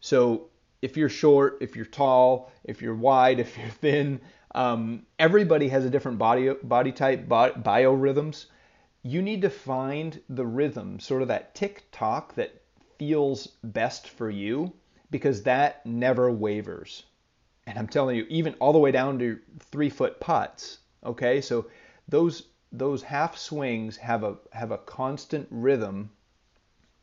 So 0.00 0.48
if 0.82 0.96
you're 0.96 1.08
short, 1.08 1.58
if 1.60 1.76
you're 1.76 1.84
tall, 1.84 2.52
if 2.64 2.82
you're 2.82 2.94
wide, 2.94 3.40
if 3.44 3.56
you're 3.56 3.68
thin, 3.68 4.20
um, 4.54 5.06
everybody 5.18 5.68
has 5.68 5.84
a 5.84 5.90
different 5.90 6.18
body 6.18 6.52
body 6.62 6.92
type, 6.92 7.28
bio, 7.28 7.52
biorhythms. 7.52 8.46
You 9.04 9.22
need 9.22 9.42
to 9.42 9.50
find 9.50 10.20
the 10.28 10.46
rhythm, 10.46 11.00
sort 11.00 11.22
of 11.22 11.28
that 11.28 11.54
tick 11.54 11.84
tock 11.90 12.34
that 12.36 12.62
feels 12.98 13.48
best 13.64 14.08
for 14.08 14.30
you, 14.30 14.72
because 15.10 15.42
that 15.42 15.84
never 15.84 16.30
wavers. 16.30 17.04
And 17.66 17.78
I'm 17.78 17.88
telling 17.88 18.16
you, 18.16 18.26
even 18.28 18.54
all 18.54 18.72
the 18.72 18.78
way 18.78 18.92
down 18.92 19.18
to 19.18 19.38
three 19.58 19.90
foot 19.90 20.20
putts. 20.20 20.78
Okay, 21.04 21.40
so 21.40 21.66
those 22.08 22.44
those 22.74 23.02
half 23.02 23.36
swings 23.36 23.98
have 23.98 24.24
a 24.24 24.36
have 24.52 24.70
a 24.70 24.78
constant 24.78 25.46
rhythm 25.50 26.10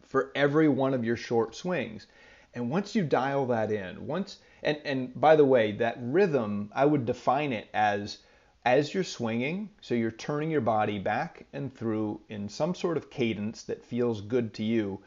for 0.01 0.31
every 0.33 0.67
one 0.67 0.95
of 0.95 1.05
your 1.05 1.15
short 1.15 1.53
swings. 1.53 2.07
And 2.55 2.71
once 2.71 2.95
you 2.95 3.03
dial 3.03 3.45
that 3.47 3.71
in, 3.71 4.07
once 4.07 4.39
and 4.63 4.79
and 4.83 5.21
by 5.21 5.35
the 5.35 5.45
way, 5.45 5.71
that 5.73 5.97
rhythm, 6.01 6.71
I 6.73 6.85
would 6.85 7.05
define 7.05 7.53
it 7.53 7.67
as 7.71 8.17
as 8.65 8.93
you're 8.93 9.03
swinging, 9.03 9.69
so 9.79 9.93
you're 9.93 10.09
turning 10.09 10.49
your 10.49 10.61
body 10.61 10.97
back 10.97 11.45
and 11.53 11.73
through 11.73 12.19
in 12.29 12.49
some 12.49 12.73
sort 12.73 12.97
of 12.97 13.11
cadence 13.11 13.63
that 13.63 13.85
feels 13.85 14.21
good 14.21 14.55
to 14.55 14.63
you. 14.63 14.99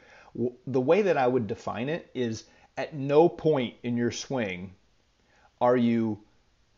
The 0.67 0.81
way 0.81 1.03
that 1.03 1.17
I 1.17 1.27
would 1.27 1.49
define 1.49 1.89
it 1.89 2.09
is 2.15 2.45
at 2.77 2.95
no 2.95 3.29
point 3.29 3.75
in 3.83 3.97
your 3.97 4.13
swing 4.13 4.75
are 5.61 5.77
you 5.77 6.21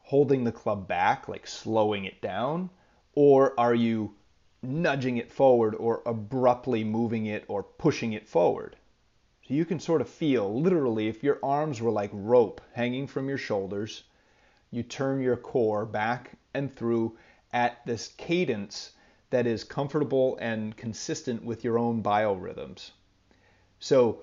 holding 0.01 0.45
the 0.45 0.53
club 0.53 0.89
back, 0.89 1.29
like 1.29 1.47
slowing 1.47 2.07
it 2.07 2.23
down 2.23 2.71
or 3.15 3.59
are 3.59 3.75
you 3.75 4.15
nudging 4.63 5.17
it 5.19 5.33
forward 5.33 5.75
or 5.75 6.03
abruptly 6.07 6.85
moving 6.85 7.27
it 7.27 7.45
or 7.49 7.63
pushing 7.63 8.13
it 8.13 8.27
forward? 8.27 8.77
So 9.47 9.55
you 9.55 9.65
can 9.65 9.79
sort 9.79 10.01
of 10.01 10.09
feel 10.09 10.61
literally 10.61 11.09
if 11.09 11.23
your 11.23 11.39
arms 11.43 11.81
were 11.81 11.91
like 11.91 12.11
rope 12.13 12.61
hanging 12.73 13.07
from 13.07 13.29
your 13.29 13.39
shoulders, 13.39 14.05
you 14.71 14.83
turn 14.83 15.21
your 15.21 15.37
core 15.37 15.85
back 15.85 16.39
and 16.55 16.75
through 16.75 17.19
at 17.53 17.85
this 17.85 18.09
cadence 18.17 18.93
that 19.31 19.47
is 19.47 19.65
comfortable 19.65 20.37
and 20.41 20.77
consistent 20.77 21.45
with 21.45 21.63
your 21.63 21.79
own 21.79 22.03
biorhythms. 22.03 22.91
So 23.79 24.23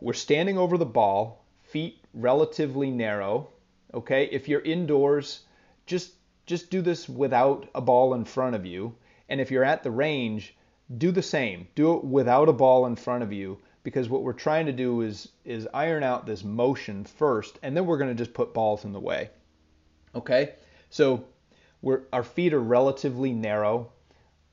we're 0.00 0.12
standing 0.12 0.58
over 0.58 0.76
the 0.76 0.84
ball, 0.84 1.44
feet 1.62 2.04
relatively 2.12 2.90
narrow. 2.90 3.48
Okay, 3.94 4.26
if 4.26 4.48
you're 4.48 4.60
indoors, 4.60 5.40
just 5.86 6.12
just 6.48 6.70
do 6.70 6.80
this 6.82 7.08
without 7.08 7.68
a 7.74 7.80
ball 7.80 8.14
in 8.14 8.24
front 8.24 8.56
of 8.56 8.64
you. 8.66 8.96
And 9.28 9.40
if 9.40 9.50
you're 9.50 9.64
at 9.64 9.82
the 9.82 9.90
range, 9.90 10.56
do 10.96 11.12
the 11.12 11.22
same. 11.22 11.68
Do 11.74 11.94
it 11.96 12.04
without 12.04 12.48
a 12.48 12.52
ball 12.54 12.86
in 12.86 12.96
front 12.96 13.22
of 13.22 13.32
you 13.32 13.58
because 13.82 14.08
what 14.08 14.22
we're 14.22 14.32
trying 14.32 14.66
to 14.66 14.72
do 14.72 15.02
is 15.02 15.28
is 15.44 15.68
iron 15.72 16.02
out 16.02 16.26
this 16.26 16.42
motion 16.42 17.04
first 17.04 17.58
and 17.62 17.76
then 17.76 17.86
we're 17.86 17.98
going 17.98 18.10
to 18.10 18.24
just 18.24 18.34
put 18.34 18.54
balls 18.54 18.84
in 18.84 18.92
the 18.92 19.00
way. 19.00 19.30
Okay? 20.14 20.54
So 20.88 21.24
our 22.12 22.24
feet 22.24 22.54
are 22.54 22.60
relatively 22.60 23.32
narrow. 23.32 23.92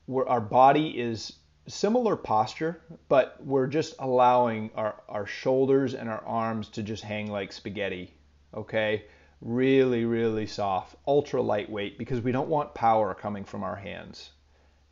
We're, 0.06 0.28
our 0.28 0.42
body 0.42 0.90
is 1.00 1.34
similar 1.68 2.16
posture, 2.16 2.82
but 3.08 3.38
we're 3.44 3.68
just 3.68 3.96
allowing 4.00 4.70
our, 4.76 5.02
our 5.08 5.26
shoulders 5.26 5.96
and 5.96 6.10
our 6.10 6.24
arms 6.26 6.70
to 6.70 6.84
just 6.84 7.04
hang 7.04 7.32
like 7.32 7.54
spaghetti. 7.54 8.14
Okay? 8.54 9.06
Really, 9.42 10.06
really 10.06 10.48
soft, 10.48 10.96
ultra 11.08 11.42
lightweight, 11.42 11.98
because 11.98 12.22
we 12.22 12.32
don't 12.32 12.50
want 12.50 12.74
power 12.74 13.14
coming 13.14 13.44
from 13.44 13.64
our 13.64 13.76
hands. 13.76 14.32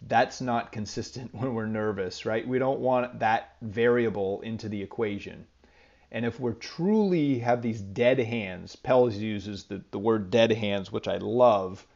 That's 0.01 0.41
not 0.41 0.71
consistent 0.71 1.33
when 1.35 1.53
we're 1.53 1.65
nervous, 1.65 2.25
right? 2.25 2.47
We 2.47 2.59
don't 2.59 2.79
want 2.79 3.19
that 3.19 3.55
variable 3.61 4.41
into 4.41 4.69
the 4.69 4.81
equation. 4.81 5.47
And 6.11 6.25
if 6.25 6.39
we're 6.39 6.53
truly 6.53 7.39
have 7.39 7.63
these 7.63 7.81
dead 7.81 8.19
hands, 8.19 8.75
Pelz 8.75 9.17
uses 9.17 9.63
the, 9.63 9.83
the 9.89 9.97
word 9.97 10.29
dead 10.29 10.51
hands, 10.51 10.91
which 10.91 11.07
I 11.07 11.17
love. 11.17 11.87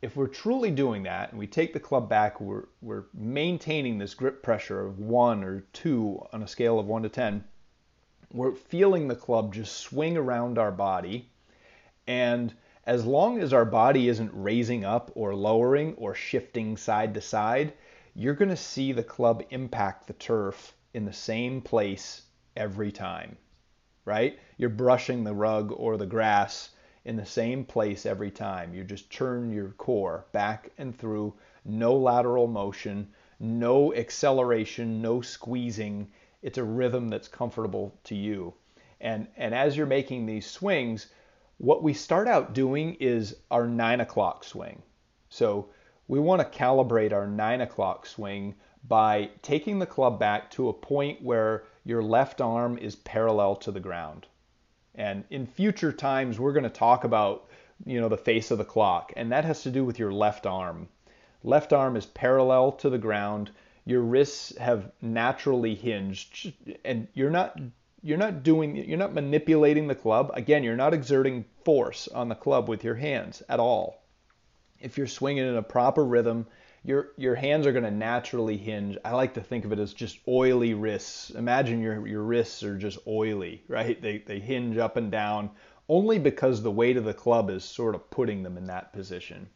If 0.00 0.14
we're 0.14 0.28
truly 0.28 0.70
doing 0.70 1.02
that 1.02 1.30
and 1.30 1.40
we 1.40 1.48
take 1.48 1.72
the 1.72 1.80
club 1.80 2.08
back, 2.08 2.40
we're, 2.40 2.66
we're 2.80 3.06
maintaining 3.12 3.98
this 3.98 4.14
grip 4.14 4.44
pressure 4.44 4.86
of 4.86 5.00
one 5.00 5.42
or 5.42 5.64
two 5.72 6.24
on 6.32 6.44
a 6.44 6.48
scale 6.48 6.78
of 6.78 6.86
one 6.86 7.02
to 7.02 7.08
10. 7.08 7.42
We're 8.32 8.54
feeling 8.54 9.08
the 9.08 9.16
club 9.16 9.54
just 9.54 9.78
swing 9.78 10.16
around 10.16 10.56
our 10.58 10.70
body 10.70 11.30
and 12.08 12.54
as 12.84 13.04
long 13.04 13.38
as 13.38 13.52
our 13.52 13.66
body 13.66 14.08
isn't 14.08 14.30
raising 14.32 14.82
up 14.82 15.10
or 15.14 15.34
lowering 15.34 15.92
or 15.96 16.14
shifting 16.14 16.74
side 16.74 17.12
to 17.12 17.20
side, 17.20 17.74
you're 18.14 18.34
going 18.34 18.48
to 18.48 18.56
see 18.56 18.92
the 18.92 19.02
club 19.02 19.44
impact 19.50 20.06
the 20.06 20.14
turf 20.14 20.74
in 20.94 21.04
the 21.04 21.12
same 21.12 21.60
place 21.60 22.22
every 22.56 22.90
time, 22.90 23.36
right? 24.06 24.38
You're 24.56 24.70
brushing 24.70 25.22
the 25.22 25.34
rug 25.34 25.70
or 25.76 25.98
the 25.98 26.06
grass 26.06 26.70
in 27.04 27.16
the 27.16 27.26
same 27.26 27.62
place 27.62 28.06
every 28.06 28.30
time. 28.30 28.72
You 28.72 28.84
just 28.84 29.12
turn 29.12 29.52
your 29.52 29.68
core 29.72 30.24
back 30.32 30.70
and 30.78 30.96
through, 30.96 31.34
no 31.66 31.94
lateral 31.94 32.46
motion, 32.46 33.06
no 33.38 33.94
acceleration, 33.94 35.02
no 35.02 35.20
squeezing. 35.20 36.10
It's 36.40 36.56
a 36.56 36.64
rhythm 36.64 37.10
that's 37.10 37.28
comfortable 37.28 37.94
to 38.04 38.14
you. 38.14 38.54
And, 38.98 39.28
and 39.36 39.54
as 39.54 39.76
you're 39.76 39.86
making 39.86 40.24
these 40.24 40.46
swings, 40.46 41.08
what 41.58 41.82
we 41.82 41.92
start 41.92 42.28
out 42.28 42.54
doing 42.54 42.94
is 43.00 43.36
our 43.50 43.66
nine 43.66 44.00
o'clock 44.00 44.44
swing. 44.44 44.82
So 45.28 45.68
we 46.06 46.20
want 46.20 46.40
to 46.40 46.58
calibrate 46.58 47.12
our 47.12 47.26
nine 47.26 47.60
o'clock 47.60 48.06
swing 48.06 48.54
by 48.86 49.30
taking 49.42 49.78
the 49.78 49.86
club 49.86 50.18
back 50.18 50.50
to 50.52 50.68
a 50.68 50.72
point 50.72 51.22
where 51.22 51.64
your 51.84 52.02
left 52.02 52.40
arm 52.40 52.78
is 52.78 52.96
parallel 52.96 53.56
to 53.56 53.72
the 53.72 53.80
ground. 53.80 54.26
And 54.94 55.24
in 55.30 55.46
future 55.46 55.92
times, 55.92 56.38
we're 56.38 56.52
going 56.52 56.62
to 56.64 56.70
talk 56.70 57.04
about, 57.04 57.48
you 57.84 58.00
know, 58.00 58.08
the 58.08 58.16
face 58.16 58.50
of 58.50 58.58
the 58.58 58.64
clock, 58.64 59.12
and 59.16 59.30
that 59.32 59.44
has 59.44 59.62
to 59.62 59.70
do 59.70 59.84
with 59.84 59.98
your 59.98 60.12
left 60.12 60.46
arm. 60.46 60.88
Left 61.42 61.72
arm 61.72 61.96
is 61.96 62.06
parallel 62.06 62.72
to 62.72 62.90
the 62.90 62.98
ground. 62.98 63.50
Your 63.84 64.00
wrists 64.00 64.56
have 64.58 64.90
naturally 65.00 65.74
hinged, 65.74 66.52
and 66.84 67.08
you're 67.14 67.30
not 67.30 67.58
you're 68.08 68.16
not 68.16 68.42
doing 68.42 68.74
you're 68.74 68.96
not 68.96 69.12
manipulating 69.12 69.86
the 69.86 69.94
club. 69.94 70.30
Again, 70.32 70.64
you're 70.64 70.76
not 70.76 70.94
exerting 70.94 71.44
force 71.62 72.08
on 72.08 72.30
the 72.30 72.34
club 72.34 72.66
with 72.66 72.82
your 72.82 72.94
hands 72.94 73.42
at 73.50 73.60
all. 73.60 74.02
If 74.80 74.96
you're 74.96 75.06
swinging 75.06 75.46
in 75.46 75.56
a 75.56 75.62
proper 75.62 76.02
rhythm, 76.02 76.46
your 76.82 77.10
your 77.18 77.34
hands 77.34 77.66
are 77.66 77.72
going 77.72 77.84
to 77.84 77.90
naturally 77.90 78.56
hinge. 78.56 78.96
I 79.04 79.12
like 79.12 79.34
to 79.34 79.42
think 79.42 79.66
of 79.66 79.72
it 79.72 79.78
as 79.78 79.92
just 79.92 80.20
oily 80.26 80.72
wrists. 80.72 81.28
Imagine 81.28 81.82
your 81.82 82.06
your 82.06 82.22
wrists 82.22 82.62
are 82.62 82.78
just 82.78 82.98
oily, 83.06 83.62
right? 83.68 84.00
They 84.00 84.18
they 84.18 84.40
hinge 84.40 84.78
up 84.78 84.96
and 84.96 85.12
down 85.12 85.50
only 85.86 86.18
because 86.18 86.62
the 86.62 86.70
weight 86.70 86.96
of 86.96 87.04
the 87.04 87.12
club 87.12 87.50
is 87.50 87.62
sort 87.62 87.94
of 87.94 88.08
putting 88.08 88.42
them 88.42 88.56
in 88.56 88.64
that 88.68 88.94
position. 88.94 89.50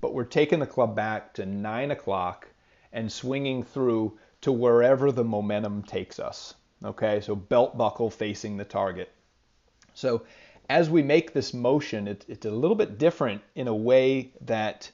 But 0.00 0.14
we're 0.14 0.24
taking 0.24 0.58
the 0.58 0.66
club 0.66 0.96
back 0.96 1.32
to 1.34 1.46
nine 1.46 1.92
o'clock 1.92 2.48
and 2.92 3.12
swinging 3.12 3.62
through 3.62 4.18
to 4.40 4.50
wherever 4.50 5.12
the 5.12 5.22
momentum 5.22 5.84
takes 5.84 6.18
us. 6.18 6.54
Okay, 6.82 7.20
so 7.20 7.34
belt 7.34 7.76
buckle 7.76 8.10
facing 8.10 8.56
the 8.56 8.64
target. 8.64 9.10
So 9.94 10.22
as 10.68 10.90
we 10.90 11.02
make 11.02 11.32
this 11.32 11.54
motion, 11.54 12.08
it, 12.08 12.24
it's 12.28 12.46
a 12.46 12.50
little 12.50 12.76
bit 12.76 12.98
different 12.98 13.42
in 13.54 13.68
a 13.68 13.74
way 13.74 14.32
that 14.42 14.90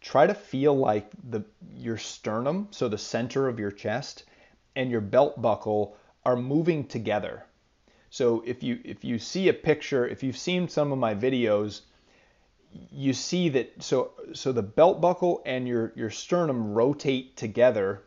try 0.00 0.26
to 0.26 0.34
feel 0.34 0.76
like 0.76 1.10
the 1.30 1.44
your 1.76 1.96
sternum, 1.96 2.68
so 2.70 2.88
the 2.88 2.98
center 2.98 3.48
of 3.48 3.58
your 3.58 3.70
chest, 3.70 4.24
and 4.76 4.90
your 4.90 5.00
belt 5.00 5.40
buckle 5.40 5.96
are 6.24 6.36
moving 6.36 6.86
together. 6.86 7.44
So 8.10 8.42
if 8.46 8.62
you 8.62 8.80
if 8.84 9.04
you 9.04 9.18
see 9.18 9.48
a 9.48 9.52
picture, 9.52 10.06
if 10.06 10.22
you've 10.22 10.38
seen 10.38 10.68
some 10.68 10.92
of 10.92 10.98
my 10.98 11.14
videos, 11.14 11.82
you 12.90 13.12
see 13.12 13.48
that 13.50 13.82
so 13.82 14.12
so 14.32 14.52
the 14.52 14.62
belt 14.62 15.00
buckle 15.00 15.42
and 15.44 15.68
your 15.68 15.92
your 15.96 16.10
sternum 16.10 16.72
rotate 16.72 17.36
together 17.36 18.02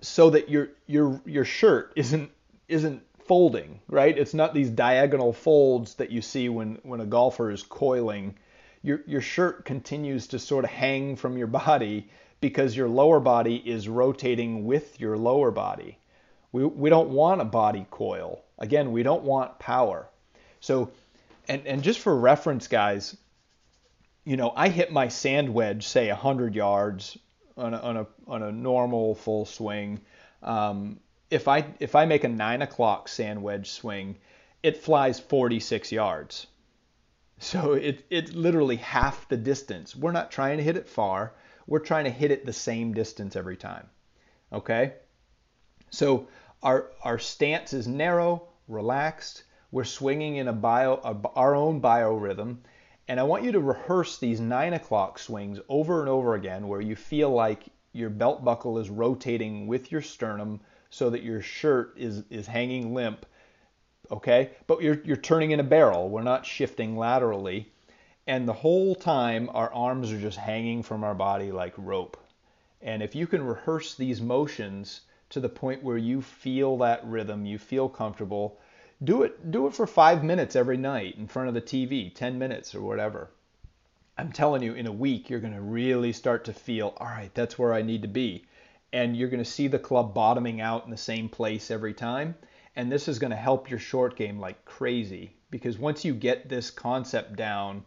so 0.00 0.30
that 0.30 0.48
your 0.48 0.70
your 0.86 1.20
your 1.24 1.44
shirt 1.44 1.92
isn't 1.96 2.30
isn't 2.68 3.02
folding, 3.26 3.80
right? 3.88 4.16
It's 4.16 4.34
not 4.34 4.54
these 4.54 4.70
diagonal 4.70 5.32
folds 5.32 5.94
that 5.94 6.10
you 6.10 6.22
see 6.22 6.48
when 6.48 6.78
when 6.82 7.00
a 7.00 7.06
golfer 7.06 7.50
is 7.50 7.62
coiling 7.62 8.34
your, 8.84 9.00
your 9.06 9.22
shirt 9.22 9.64
continues 9.64 10.26
to 10.28 10.38
sort 10.38 10.64
of 10.64 10.70
hang 10.70 11.16
from 11.16 11.38
your 11.38 11.46
body 11.46 12.10
because 12.42 12.76
your 12.76 12.88
lower 12.88 13.18
body 13.18 13.56
is 13.56 13.88
rotating 13.88 14.66
with 14.66 15.00
your 15.00 15.16
lower 15.16 15.50
body. 15.50 15.96
We, 16.52 16.66
we 16.66 16.90
don't 16.90 17.08
want 17.08 17.40
a 17.40 17.46
body 17.46 17.86
coil. 17.90 18.44
Again, 18.58 18.92
we 18.92 19.02
don't 19.02 19.22
want 19.22 19.58
power. 19.58 20.06
So, 20.60 20.92
and, 21.48 21.66
and 21.66 21.82
just 21.82 21.98
for 22.00 22.14
reference, 22.14 22.68
guys, 22.68 23.16
you 24.26 24.36
know, 24.36 24.52
I 24.54 24.68
hit 24.68 24.92
my 24.92 25.08
sand 25.08 25.52
wedge, 25.54 25.86
say 25.86 26.08
100 26.08 26.54
yards 26.54 27.16
on 27.56 27.74
a, 27.74 27.78
on 27.78 27.96
a, 27.96 28.06
on 28.26 28.42
a 28.42 28.52
normal 28.52 29.14
full 29.14 29.44
swing. 29.44 30.00
Um, 30.42 31.00
if 31.30 31.48
I 31.48 31.66
if 31.80 31.94
I 31.94 32.04
make 32.04 32.24
a 32.24 32.28
nine 32.28 32.62
o'clock 32.62 33.08
sand 33.08 33.42
wedge 33.42 33.70
swing, 33.70 34.16
it 34.62 34.76
flies 34.76 35.18
46 35.18 35.90
yards. 35.90 36.46
So 37.38 37.72
it, 37.72 38.04
it's 38.10 38.32
literally 38.32 38.76
half 38.76 39.28
the 39.28 39.36
distance. 39.36 39.96
We're 39.96 40.12
not 40.12 40.30
trying 40.30 40.58
to 40.58 40.62
hit 40.62 40.76
it 40.76 40.88
far. 40.88 41.34
We're 41.66 41.80
trying 41.80 42.04
to 42.04 42.10
hit 42.10 42.30
it 42.30 42.46
the 42.46 42.52
same 42.52 42.94
distance 42.94 43.36
every 43.36 43.56
time. 43.56 43.88
Okay? 44.52 44.94
So 45.90 46.28
our, 46.62 46.90
our 47.02 47.18
stance 47.18 47.72
is 47.72 47.86
narrow, 47.86 48.48
relaxed. 48.68 49.44
We're 49.70 49.84
swinging 49.84 50.36
in 50.36 50.48
a 50.48 50.52
bio, 50.52 50.94
a, 51.04 51.16
our 51.36 51.54
own 51.54 51.80
biorhythm. 51.80 52.58
And 53.08 53.20
I 53.20 53.22
want 53.24 53.44
you 53.44 53.52
to 53.52 53.60
rehearse 53.60 54.18
these 54.18 54.40
nine 54.40 54.72
o'clock 54.72 55.18
swings 55.18 55.60
over 55.68 56.00
and 56.00 56.08
over 56.08 56.34
again 56.34 56.68
where 56.68 56.80
you 56.80 56.96
feel 56.96 57.30
like 57.30 57.64
your 57.92 58.10
belt 58.10 58.44
buckle 58.44 58.78
is 58.78 58.90
rotating 58.90 59.66
with 59.66 59.92
your 59.92 60.02
sternum 60.02 60.60
so 60.90 61.10
that 61.10 61.22
your 61.22 61.40
shirt 61.40 61.94
is, 61.96 62.24
is 62.30 62.46
hanging 62.46 62.94
limp 62.94 63.26
okay? 64.10 64.50
But 64.66 64.82
you're, 64.82 65.00
you're 65.04 65.16
turning 65.16 65.50
in 65.50 65.60
a 65.60 65.64
barrel. 65.64 66.08
We're 66.08 66.22
not 66.22 66.46
shifting 66.46 66.96
laterally. 66.96 67.72
And 68.26 68.48
the 68.48 68.52
whole 68.52 68.94
time, 68.94 69.50
our 69.52 69.72
arms 69.72 70.10
are 70.12 70.20
just 70.20 70.38
hanging 70.38 70.82
from 70.82 71.04
our 71.04 71.14
body 71.14 71.52
like 71.52 71.74
rope. 71.76 72.16
And 72.80 73.02
if 73.02 73.14
you 73.14 73.26
can 73.26 73.44
rehearse 73.44 73.94
these 73.94 74.20
motions 74.20 75.02
to 75.30 75.40
the 75.40 75.48
point 75.48 75.82
where 75.82 75.96
you 75.96 76.22
feel 76.22 76.78
that 76.78 77.04
rhythm, 77.04 77.44
you 77.44 77.58
feel 77.58 77.88
comfortable, 77.88 78.58
do 79.02 79.22
it 79.22 79.50
do 79.50 79.66
it 79.66 79.74
for 79.74 79.86
5 79.86 80.22
minutes 80.22 80.56
every 80.56 80.76
night 80.76 81.16
in 81.16 81.26
front 81.26 81.48
of 81.48 81.54
the 81.54 81.60
TV, 81.60 82.14
10 82.14 82.38
minutes 82.38 82.74
or 82.74 82.80
whatever. 82.80 83.30
I'm 84.16 84.32
telling 84.32 84.62
you 84.62 84.74
in 84.74 84.86
a 84.86 84.92
week 84.92 85.28
you're 85.28 85.40
going 85.40 85.54
to 85.54 85.60
really 85.60 86.12
start 86.12 86.44
to 86.44 86.52
feel, 86.52 86.94
all 86.98 87.06
right, 87.06 87.34
that's 87.34 87.58
where 87.58 87.74
I 87.74 87.82
need 87.82 88.02
to 88.02 88.08
be. 88.08 88.44
And 88.92 89.16
you're 89.16 89.28
going 89.28 89.42
to 89.42 89.50
see 89.50 89.66
the 89.66 89.78
club 89.78 90.14
bottoming 90.14 90.60
out 90.60 90.84
in 90.84 90.90
the 90.90 90.96
same 90.96 91.28
place 91.28 91.70
every 91.70 91.94
time 91.94 92.36
and 92.76 92.90
this 92.90 93.08
is 93.08 93.18
going 93.18 93.30
to 93.30 93.36
help 93.36 93.70
your 93.70 93.78
short 93.78 94.16
game 94.16 94.38
like 94.38 94.64
crazy 94.64 95.34
because 95.50 95.78
once 95.78 96.04
you 96.04 96.14
get 96.14 96.48
this 96.48 96.70
concept 96.70 97.36
down 97.36 97.84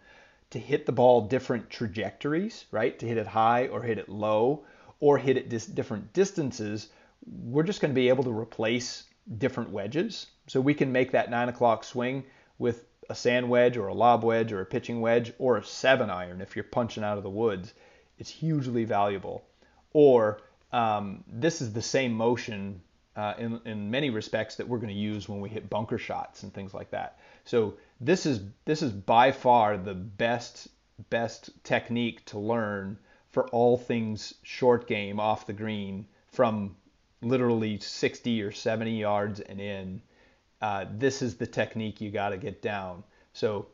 to 0.49 0.59
hit 0.59 0.85
the 0.85 0.91
ball 0.91 1.27
different 1.27 1.69
trajectories, 1.69 2.65
right? 2.71 2.97
To 2.99 3.05
hit 3.05 3.17
it 3.17 3.27
high 3.27 3.67
or 3.67 3.81
hit 3.81 3.97
it 3.97 4.07
low 4.07 4.63
or 5.01 5.17
hit 5.17 5.35
it 5.35 5.49
dis- 5.49 5.65
different 5.65 6.13
distances, 6.13 6.87
we're 7.25 7.63
just 7.63 7.81
going 7.81 7.91
to 7.91 7.99
be 7.99 8.07
able 8.07 8.23
to 8.23 8.31
replace 8.31 9.03
different 9.37 9.71
wedges. 9.71 10.27
So 10.47 10.61
we 10.61 10.73
can 10.73 10.91
make 10.91 11.11
that 11.11 11.29
nine 11.29 11.49
o'clock 11.49 11.83
swing 11.83 12.23
with 12.57 12.85
a 13.09 13.15
sand 13.15 13.49
wedge 13.49 13.77
or 13.77 13.87
a 13.87 13.93
lob 13.93 14.23
wedge 14.23 14.51
or 14.51 14.61
a 14.61 14.65
pitching 14.65 15.01
wedge 15.01 15.33
or 15.39 15.57
a 15.57 15.63
seven 15.63 16.09
iron 16.09 16.41
if 16.41 16.55
you're 16.55 16.63
punching 16.63 17.03
out 17.03 17.17
of 17.17 17.23
the 17.23 17.29
woods. 17.29 17.73
It's 18.17 18.29
hugely 18.29 18.85
valuable. 18.85 19.45
Or 19.93 20.41
um, 20.71 21.23
this 21.27 21.61
is 21.61 21.73
the 21.73 21.81
same 21.81 22.13
motion 22.13 22.81
uh, 23.15 23.33
in, 23.37 23.59
in 23.65 23.89
many 23.89 24.09
respects 24.09 24.55
that 24.55 24.67
we're 24.67 24.77
going 24.77 24.93
to 24.93 24.99
use 24.99 25.27
when 25.27 25.41
we 25.41 25.49
hit 25.49 25.69
bunker 25.69 25.97
shots 25.97 26.43
and 26.43 26.53
things 26.53 26.73
like 26.73 26.91
that. 26.91 27.19
So 27.45 27.75
this 27.99 28.25
is 28.25 28.41
this 28.65 28.81
is 28.81 28.91
by 28.91 29.31
far 29.31 29.77
the 29.77 29.95
best 29.95 30.67
best 31.09 31.49
technique 31.63 32.25
to 32.25 32.39
learn 32.39 32.97
for 33.29 33.47
all 33.49 33.77
things 33.77 34.33
short 34.43 34.87
game 34.87 35.19
off 35.19 35.47
the 35.47 35.53
green 35.53 36.07
from 36.27 36.75
literally 37.21 37.79
60 37.79 38.41
or 38.41 38.51
70 38.51 38.99
yards 38.99 39.39
and 39.39 39.59
in. 39.59 40.01
Uh, 40.61 40.85
this 40.91 41.21
is 41.21 41.35
the 41.35 41.47
technique 41.47 42.01
you 42.01 42.11
got 42.11 42.29
to 42.29 42.37
get 42.37 42.61
down. 42.61 43.03
So 43.33 43.67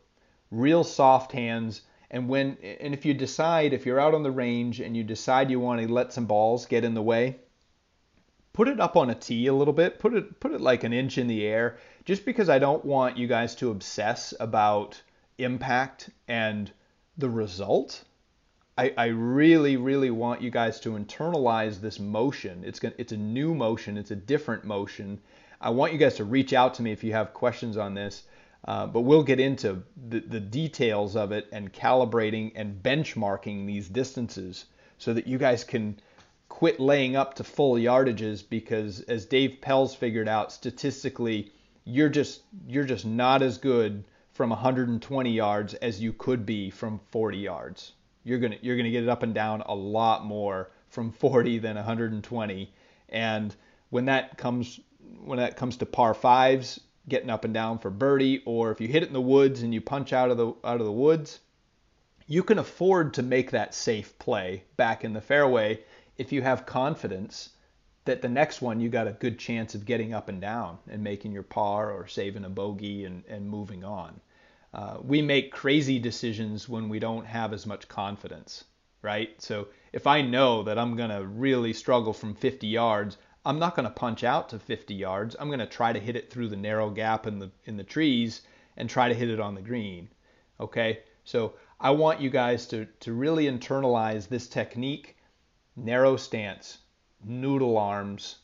real 0.52 0.84
soft 0.84 1.32
hands. 1.32 1.82
And 2.12 2.30
when 2.30 2.58
and 2.62 2.94
if 2.94 3.06
you 3.06 3.14
decide 3.14 3.74
if 3.74 3.86
you're 3.86 4.00
out 4.00 4.14
on 4.14 4.24
the 4.24 4.32
range 4.32 4.80
and 4.80 4.96
you 4.96 5.04
decide 5.04 5.50
you 5.50 5.60
want 5.60 5.82
to 5.82 5.92
let 5.92 6.14
some 6.14 6.26
balls 6.26 6.66
get 6.66 6.84
in 6.84 6.94
the 6.94 7.02
way, 7.02 7.38
put 8.54 8.68
it 8.68 8.80
up 8.80 8.96
on 8.96 9.10
a 9.10 9.16
tee 9.16 9.48
a 9.48 9.54
little 9.54 9.74
bit. 9.74 10.00
Put 10.00 10.14
it 10.14 10.40
put 10.40 10.54
it 10.54 10.62
like 10.62 10.84
an 10.84 10.94
inch 10.94 11.18
in 11.18 11.28
the 11.28 11.44
air, 11.46 11.78
just 12.06 12.24
because 12.24 12.50
I 12.50 12.60
don't 12.60 12.86
want 12.86 13.18
you 13.18 13.28
guys 13.28 13.56
to 13.56 13.72
obsess 13.72 14.34
about 14.40 15.02
impact 15.40 16.12
and 16.28 16.72
the 17.18 17.30
result. 17.30 18.04
I, 18.76 18.92
I 18.98 19.06
really, 19.06 19.78
really 19.78 20.10
want 20.10 20.42
you 20.42 20.50
guys 20.50 20.80
to 20.80 20.94
internalize 20.94 21.80
this 21.80 22.00
motion. 22.00 22.64
It's 22.66 22.80
gonna, 22.80 22.96
it's 22.98 23.12
a 23.12 23.18
new 23.18 23.54
motion. 23.54 23.98
It's 23.98 24.10
a 24.10 24.16
different 24.16 24.64
motion. 24.64 25.20
I 25.62 25.70
want 25.70 25.94
you 25.94 26.00
guys 26.00 26.16
to 26.16 26.26
reach 26.26 26.54
out 26.54 26.74
to 26.76 26.82
me 26.82 26.92
if 26.92 27.04
you 27.04 27.14
have 27.14 27.34
questions 27.36 27.78
on 27.78 27.94
this. 27.94 28.24
Uh, 28.66 28.88
but 28.88 29.02
we'll 29.02 29.24
get 29.24 29.40
into 29.40 29.84
the, 30.08 30.22
the 30.22 30.40
details 30.40 31.16
of 31.16 31.32
it 31.32 31.50
and 31.52 31.72
calibrating 31.72 32.52
and 32.56 32.82
benchmarking 32.82 33.68
these 33.68 33.90
distances 33.90 34.66
so 34.98 35.14
that 35.14 35.28
you 35.28 35.38
guys 35.38 35.64
can 35.64 36.00
quit 36.50 36.80
laying 36.80 37.16
up 37.16 37.34
to 37.36 37.44
full 37.44 37.76
yardages 37.76 38.44
because 38.48 39.02
as 39.02 39.26
Dave 39.26 39.58
Pelz 39.62 39.96
figured 39.96 40.30
out 40.30 40.52
statistically 40.52 41.52
you're 41.84 42.10
just 42.10 42.42
you're 42.68 42.86
just 42.86 43.06
not 43.06 43.42
as 43.42 43.58
good 43.58 44.06
from 44.32 44.50
120 44.50 45.32
yards 45.32 45.74
as 45.76 46.00
you 46.00 46.14
could 46.14 46.46
be 46.46 46.70
from 46.70 47.00
40 47.12 47.38
yards. 47.38 47.94
You're 48.24 48.40
to 48.40 48.66
you're 48.66 48.78
to 48.78 48.90
get 48.90 49.04
it 49.04 49.10
up 49.10 49.24
and 49.24 49.34
down 49.34 49.62
a 49.62 49.76
lot 49.76 50.26
more 50.26 50.72
from 50.90 51.12
40 51.12 51.60
than 51.60 51.76
120 51.76 52.74
and 53.10 53.56
when 53.90 54.06
that 54.06 54.38
comes 54.38 54.80
when 55.24 55.40
that 55.40 55.58
comes 55.58 55.78
to 55.78 55.86
par 55.86 56.14
5s 56.14 56.80
getting 57.08 57.30
up 57.30 57.44
and 57.44 57.54
down 57.54 57.80
for 57.80 57.90
birdie, 57.90 58.42
or 58.46 58.72
if 58.72 58.80
you 58.80 58.88
hit 58.88 59.04
it 59.04 59.08
in 59.08 59.14
the 59.14 59.22
woods 59.22 59.62
and 59.62 59.74
you 59.74 59.82
punch 59.82 60.14
out 60.14 60.32
of 60.32 60.38
the 60.38 60.48
out 60.64 60.80
of 60.80 60.86
the 60.86 60.92
woods, 60.92 61.40
you 62.28 62.44
can 62.44 62.58
afford 62.58 63.14
to 63.14 63.24
make 63.24 63.52
that 63.52 63.74
safe 63.74 64.18
play 64.20 64.64
back 64.78 65.04
in 65.04 65.14
the 65.14 65.22
fairway 65.22 65.80
if 66.18 66.32
you 66.32 66.42
have 66.42 66.66
confidence 66.66 67.50
that 68.06 68.22
the 68.22 68.30
next 68.30 68.62
one 68.62 68.80
you 68.80 68.90
got 68.90 69.08
a 69.08 69.14
good 69.14 69.40
chance 69.40 69.76
of 69.76 69.86
getting 69.86 70.14
up 70.14 70.30
and 70.30 70.42
down 70.42 70.78
and 70.90 71.04
making 71.04 71.32
your 71.32 71.44
par 71.44 71.92
or 71.92 72.08
saving 72.08 72.44
a 72.46 72.50
bogey 72.50 73.06
and, 73.06 73.24
and 73.28 73.50
moving 73.50 73.84
on. 73.84 74.20
Uh, 74.74 74.98
we 75.04 75.22
make 75.22 75.52
crazy 75.52 76.00
decisions 76.00 76.68
when 76.68 76.90
we 76.90 77.00
don't 77.00 77.26
have 77.26 77.54
as 77.54 77.66
much 77.66 77.88
confidence, 77.88 78.64
right? 79.02 79.40
So 79.40 79.68
if 79.92 80.08
I 80.08 80.22
know 80.22 80.64
that 80.64 80.80
I'm 80.80 80.96
going 80.96 81.12
to 81.12 81.26
really 81.26 81.74
struggle 81.74 82.14
from 82.14 82.34
50 82.34 82.66
yards, 82.66 83.18
I'm 83.46 83.60
not 83.60 83.76
going 83.76 83.88
to 83.88 83.94
punch 83.94 84.24
out 84.24 84.50
to 84.50 84.60
50 84.60 84.94
yards. 84.96 85.36
I'm 85.40 85.48
going 85.48 85.60
to 85.60 85.66
try 85.68 85.94
to 85.94 86.00
hit 86.00 86.16
it 86.16 86.32
through 86.32 86.48
the 86.48 86.56
narrow 86.56 86.90
gap 86.90 87.28
in 87.28 87.40
the 87.40 87.52
in 87.66 87.78
the 87.78 87.84
trees 87.84 88.42
and 88.78 88.90
try 88.90 89.10
to 89.10 89.14
hit 89.14 89.30
it 89.30 89.40
on 89.40 89.54
the 89.54 89.62
green. 89.62 90.10
Okay? 90.60 91.02
So 91.24 91.54
I 91.80 91.92
want 91.92 92.22
you 92.22 92.30
guys 92.30 92.66
to 92.68 92.86
to 93.02 93.14
really 93.14 93.46
internalize 93.46 94.28
this 94.28 94.48
technique, 94.48 95.18
narrow 95.76 96.16
stance, 96.16 96.80
noodle 97.24 97.78
arms, 97.78 98.38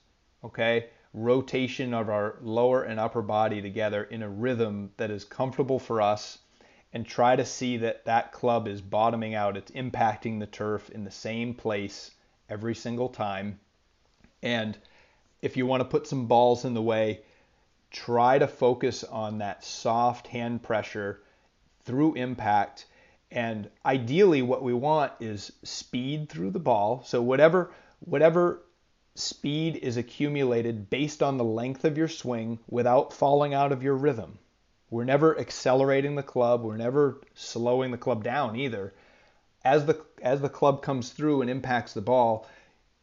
okay? 0.44 0.90
Rotation 1.14 1.94
of 1.94 2.10
our 2.10 2.38
lower 2.42 2.84
and 2.84 3.00
upper 3.00 3.22
body 3.22 3.62
together 3.62 4.04
in 4.04 4.22
a 4.22 4.30
rhythm 4.30 4.92
that 4.98 5.10
is 5.10 5.24
comfortable 5.24 5.80
for 5.80 6.02
us 6.02 6.40
and 6.94 7.06
try 7.06 7.36
to 7.36 7.46
see 7.46 7.78
that 7.78 8.06
that 8.06 8.32
club 8.32 8.68
is 8.68 8.82
bottoming 8.82 9.36
out. 9.36 9.58
It's 9.58 9.72
impacting 9.72 10.40
the 10.40 10.46
turf 10.46 10.90
in 10.90 11.04
the 11.04 11.12
same 11.12 11.54
place 11.54 12.12
every 12.50 12.76
single 12.76 13.10
time. 13.10 13.60
And 14.42 14.78
if 15.42 15.58
you 15.58 15.66
want 15.66 15.82
to 15.82 15.90
put 15.90 16.08
some 16.08 16.28
balls 16.28 16.66
in 16.66 16.74
the 16.74 16.82
way, 16.82 17.22
try 17.92 18.38
to 18.38 18.48
focus 18.48 19.04
on 19.04 19.40
that 19.40 19.64
soft 19.64 20.28
hand 20.28 20.64
pressure 20.64 21.22
through 21.86 22.16
impact. 22.16 22.86
And 23.32 23.70
ideally, 23.86 24.42
what 24.42 24.64
we 24.64 24.74
want 24.74 25.14
is 25.20 25.52
speed 25.64 26.30
through 26.30 26.52
the 26.52 26.60
ball. 26.60 27.04
So 27.04 27.22
whatever 27.22 27.72
whatever 28.00 28.62
speed 29.20 29.76
is 29.78 29.98
accumulated 29.98 30.90
based 30.90 31.22
on 31.22 31.38
the 31.38 31.44
length 31.44 31.86
of 31.86 31.98
your 31.98 32.08
swing 32.08 32.60
without 32.70 33.14
falling 33.14 33.54
out 33.54 33.72
of 33.72 33.84
your 33.84 33.96
rhythm. 33.96 34.40
We're 34.90 35.04
never 35.04 35.38
accelerating 35.38 36.16
the 36.16 36.24
club, 36.24 36.64
we're 36.64 36.78
never 36.78 37.22
slowing 37.36 37.92
the 37.92 37.98
club 37.98 38.24
down 38.24 38.56
either. 38.56 38.94
As 39.64 39.86
the 39.86 40.04
as 40.22 40.42
the 40.42 40.50
club 40.50 40.82
comes 40.82 41.12
through 41.12 41.42
and 41.42 41.50
impacts 41.50 41.94
the 41.94 42.02
ball, 42.02 42.48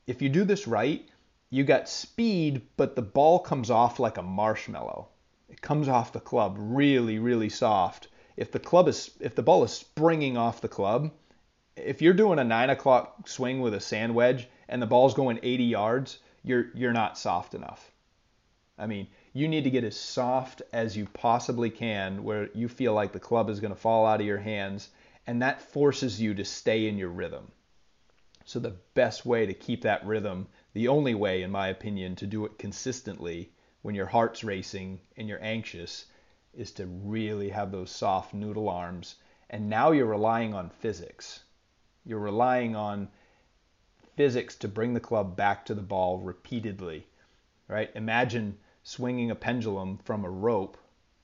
if 0.06 0.20
you 0.20 0.28
do 0.28 0.44
this 0.44 0.66
right, 0.66 1.08
you 1.50 1.62
got 1.62 1.88
speed, 1.88 2.62
but 2.76 2.96
the 2.96 3.02
ball 3.02 3.38
comes 3.38 3.70
off 3.70 4.00
like 4.00 4.18
a 4.18 4.22
marshmallow. 4.22 5.08
It 5.48 5.60
comes 5.60 5.86
off 5.86 6.12
the 6.12 6.20
club 6.20 6.56
really, 6.58 7.18
really 7.18 7.48
soft. 7.48 8.08
If 8.36 8.50
the 8.50 8.58
club 8.58 8.88
is 8.88 9.10
if 9.20 9.34
the 9.34 9.42
ball 9.42 9.62
is 9.62 9.72
springing 9.72 10.36
off 10.36 10.60
the 10.60 10.68
club, 10.68 11.12
if 11.76 12.00
you're 12.00 12.14
doing 12.14 12.38
a 12.38 12.44
nine 12.44 12.70
o'clock 12.70 13.28
swing 13.28 13.60
with 13.60 13.74
a 13.74 13.80
sand 13.80 14.14
wedge 14.14 14.48
and 14.68 14.80
the 14.80 14.86
ball's 14.86 15.14
going 15.14 15.38
80 15.42 15.64
yards, 15.64 16.18
you're 16.42 16.68
you're 16.74 16.92
not 16.92 17.18
soft 17.18 17.54
enough. 17.54 17.92
I 18.78 18.86
mean, 18.86 19.08
you 19.32 19.48
need 19.48 19.64
to 19.64 19.70
get 19.70 19.84
as 19.84 19.96
soft 19.96 20.62
as 20.72 20.96
you 20.96 21.06
possibly 21.06 21.70
can 21.70 22.24
where 22.24 22.48
you 22.54 22.68
feel 22.68 22.94
like 22.94 23.12
the 23.12 23.20
club 23.20 23.50
is 23.50 23.60
going 23.60 23.74
to 23.74 23.80
fall 23.80 24.06
out 24.06 24.20
of 24.20 24.26
your 24.26 24.38
hands 24.38 24.88
and 25.26 25.42
that 25.42 25.60
forces 25.60 26.20
you 26.20 26.34
to 26.34 26.44
stay 26.44 26.88
in 26.88 26.96
your 26.96 27.10
rhythm. 27.10 27.52
So 28.44 28.58
the 28.58 28.76
best 28.94 29.26
way 29.26 29.44
to 29.44 29.54
keep 29.54 29.82
that 29.82 30.06
rhythm, 30.06 30.48
the 30.72 30.88
only 30.88 31.14
way 31.14 31.42
in 31.42 31.50
my 31.50 31.68
opinion 31.68 32.16
to 32.16 32.26
do 32.26 32.44
it 32.46 32.58
consistently 32.58 33.50
when 33.82 33.94
your 33.94 34.06
heart's 34.06 34.44
racing 34.44 35.00
and 35.16 35.28
you're 35.28 35.42
anxious 35.42 36.06
is 36.54 36.72
to 36.72 36.86
really 36.86 37.50
have 37.50 37.70
those 37.70 37.90
soft 37.90 38.32
noodle 38.32 38.68
arms 38.68 39.16
and 39.50 39.68
now 39.68 39.92
you're 39.92 40.06
relying 40.06 40.54
on 40.54 40.70
physics. 40.70 41.40
You're 42.06 42.20
relying 42.20 42.76
on 42.76 43.08
physics 44.14 44.54
to 44.56 44.68
bring 44.68 44.94
the 44.94 45.00
club 45.00 45.36
back 45.36 45.66
to 45.66 45.74
the 45.74 45.82
ball 45.82 46.18
repeatedly, 46.20 47.06
right? 47.68 47.90
Imagine 47.94 48.56
swinging 48.82 49.30
a 49.30 49.34
pendulum 49.34 49.98
from 49.98 50.24
a 50.24 50.30
rope 50.30 50.78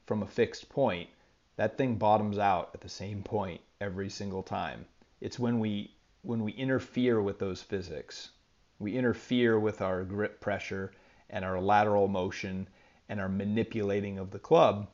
from 0.06 0.22
a 0.22 0.26
fixed 0.26 0.68
point. 0.68 1.08
That 1.56 1.78
thing 1.78 1.94
bottoms 1.94 2.36
out 2.36 2.70
at 2.74 2.80
the 2.80 2.88
same 2.88 3.22
point 3.22 3.60
every 3.80 4.10
single 4.10 4.42
time. 4.42 4.84
It's 5.20 5.38
when 5.38 5.60
we 5.60 5.94
when 6.22 6.42
we 6.42 6.52
interfere 6.52 7.20
with 7.22 7.38
those 7.38 7.62
physics, 7.62 8.30
we 8.78 8.96
interfere 8.96 9.58
with 9.58 9.80
our 9.80 10.04
grip 10.04 10.40
pressure 10.40 10.92
and 11.30 11.44
our 11.44 11.60
lateral 11.60 12.08
motion 12.08 12.68
and 13.08 13.20
our 13.20 13.28
manipulating 13.28 14.18
of 14.18 14.30
the 14.30 14.38
club, 14.38 14.88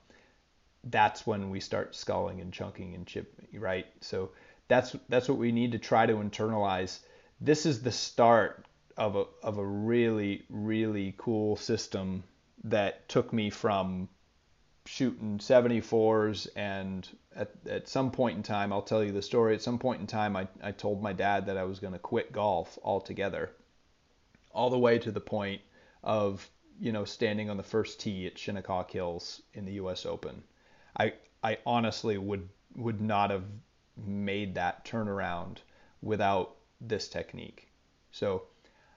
that's 0.85 1.27
when 1.27 1.51
we 1.51 1.61
start 1.61 1.94
sculling 1.94 2.40
and 2.40 2.53
chunking 2.53 2.94
and 2.94 3.07
chipping, 3.07 3.61
right? 3.61 3.87
So 4.01 4.31
that's 4.68 4.94
that's 5.09 5.28
what 5.28 5.38
we 5.38 5.50
need 5.50 5.72
to 5.72 5.78
try 5.78 6.07
to 6.07 6.14
internalize. 6.14 7.00
This 7.40 7.66
is 7.66 7.83
the 7.83 7.92
start 7.92 8.66
of 8.96 9.16
a 9.16 9.24
of 9.42 9.59
a 9.59 9.66
really 9.66 10.44
really 10.50 11.14
cool 11.16 11.57
system 11.57 12.24
that 12.64 13.09
took 13.09 13.33
me 13.33 13.50
from 13.50 14.09
shooting 14.85 15.38
74s 15.38 16.48
and 16.57 17.09
at, 17.37 17.50
at 17.68 17.88
some 17.88 18.11
point 18.11 18.37
in 18.37 18.42
time 18.42 18.72
I'll 18.72 18.83
tell 18.83 19.04
you 19.04 19.12
the 19.12 19.22
story 19.22 19.54
at 19.54 19.62
some 19.62 19.78
point 19.78 20.00
in 20.00 20.07
time 20.07 20.35
I, 20.35 20.48
I 20.62 20.72
told 20.72 21.02
my 21.02 21.12
dad 21.12 21.46
that 21.46 21.59
I 21.59 21.64
was 21.64 21.78
going 21.78 21.92
to 21.92 21.98
quit 21.98 22.33
golf 22.33 22.78
altogether. 22.83 23.50
All 24.50 24.70
the 24.70 24.78
way 24.78 24.98
to 24.98 25.12
the 25.12 25.20
point 25.20 25.61
of 26.02 26.48
you 26.81 26.92
know 26.92 27.04
standing 27.04 27.50
on 27.50 27.57
the 27.57 27.62
first 27.62 28.00
tee 28.00 28.26
at 28.26 28.38
Shinnecock 28.38 28.90
Hills 28.90 29.42
in 29.54 29.64
the 29.64 29.72
US 29.72 30.04
Open. 30.04 30.42
I 30.98 31.14
I 31.42 31.59
honestly 31.64 32.18
would 32.18 32.48
would 32.74 33.00
not 33.00 33.31
have 33.31 33.44
made 34.06 34.54
that 34.54 34.84
turnaround 34.84 35.58
without 36.02 36.56
this 36.80 37.08
technique. 37.08 37.68
So 38.12 38.42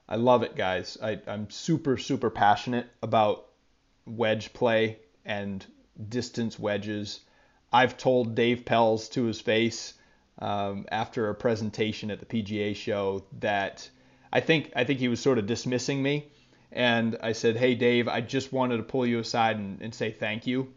I 0.07 0.15
love 0.15 0.43
it, 0.43 0.55
guys. 0.55 0.97
I, 1.01 1.19
I'm 1.27 1.49
super, 1.49 1.97
super 1.97 2.29
passionate 2.29 2.87
about 3.01 3.47
wedge 4.05 4.53
play 4.53 4.97
and 5.25 5.65
distance 6.09 6.59
wedges. 6.59 7.21
I've 7.71 7.97
told 7.97 8.35
Dave 8.35 8.65
Pelz 8.65 9.09
to 9.11 9.25
his 9.25 9.39
face 9.39 9.93
um, 10.39 10.85
after 10.91 11.29
a 11.29 11.35
presentation 11.35 12.11
at 12.11 12.19
the 12.19 12.25
PGA 12.25 12.75
show 12.75 13.23
that 13.39 13.89
I 14.33 14.39
think 14.39 14.71
I 14.75 14.83
think 14.83 14.99
he 14.99 15.07
was 15.07 15.19
sort 15.19 15.37
of 15.37 15.45
dismissing 15.45 16.01
me, 16.01 16.27
and 16.71 17.17
I 17.21 17.33
said, 17.33 17.57
"Hey, 17.57 17.75
Dave, 17.75 18.07
I 18.07 18.21
just 18.21 18.51
wanted 18.51 18.77
to 18.77 18.83
pull 18.83 19.05
you 19.05 19.19
aside 19.19 19.57
and, 19.57 19.81
and 19.81 19.93
say 19.93 20.11
thank 20.11 20.47
you. 20.47 20.73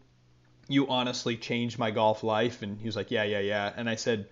You 0.67 0.87
honestly 0.87 1.37
changed 1.37 1.79
my 1.79 1.91
golf 1.91 2.23
life." 2.23 2.61
And 2.61 2.79
he 2.79 2.85
was 2.85 2.95
like, 2.95 3.11
"Yeah, 3.11 3.23
yeah, 3.23 3.39
yeah." 3.39 3.73
And 3.75 3.89
I 3.89 3.95
said, 3.95 4.27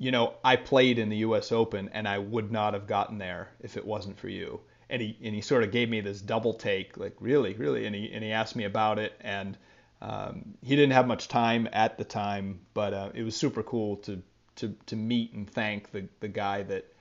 you 0.00 0.10
know, 0.10 0.32
I 0.42 0.56
played 0.56 0.98
in 0.98 1.10
the 1.10 1.18
U.S. 1.18 1.52
Open 1.52 1.90
and 1.92 2.08
I 2.08 2.18
would 2.18 2.50
not 2.50 2.72
have 2.72 2.86
gotten 2.86 3.18
there 3.18 3.50
if 3.60 3.76
it 3.76 3.84
wasn't 3.84 4.18
for 4.18 4.30
you. 4.30 4.60
And 4.88 5.02
he 5.02 5.16
and 5.22 5.34
he 5.34 5.42
sort 5.42 5.62
of 5.62 5.70
gave 5.70 5.90
me 5.90 6.00
this 6.00 6.22
double 6.22 6.54
take, 6.54 6.96
like 6.96 7.14
really, 7.20 7.52
really, 7.54 7.84
and 7.86 7.94
he 7.94 8.10
and 8.10 8.24
he 8.24 8.32
asked 8.32 8.56
me 8.56 8.64
about 8.64 8.98
it, 8.98 9.12
and 9.20 9.56
um, 10.00 10.54
he 10.62 10.74
didn't 10.74 10.92
have 10.92 11.06
much 11.06 11.28
time 11.28 11.68
at 11.72 11.98
the 11.98 12.04
time, 12.04 12.60
but 12.72 12.94
uh, 12.94 13.10
it 13.14 13.22
was 13.22 13.36
super 13.36 13.62
cool 13.62 13.96
to 13.98 14.22
to 14.56 14.74
to 14.86 14.96
meet 14.96 15.32
and 15.34 15.48
thank 15.48 15.92
the 15.92 16.08
the 16.20 16.28
guy 16.28 16.62
that 16.62 16.92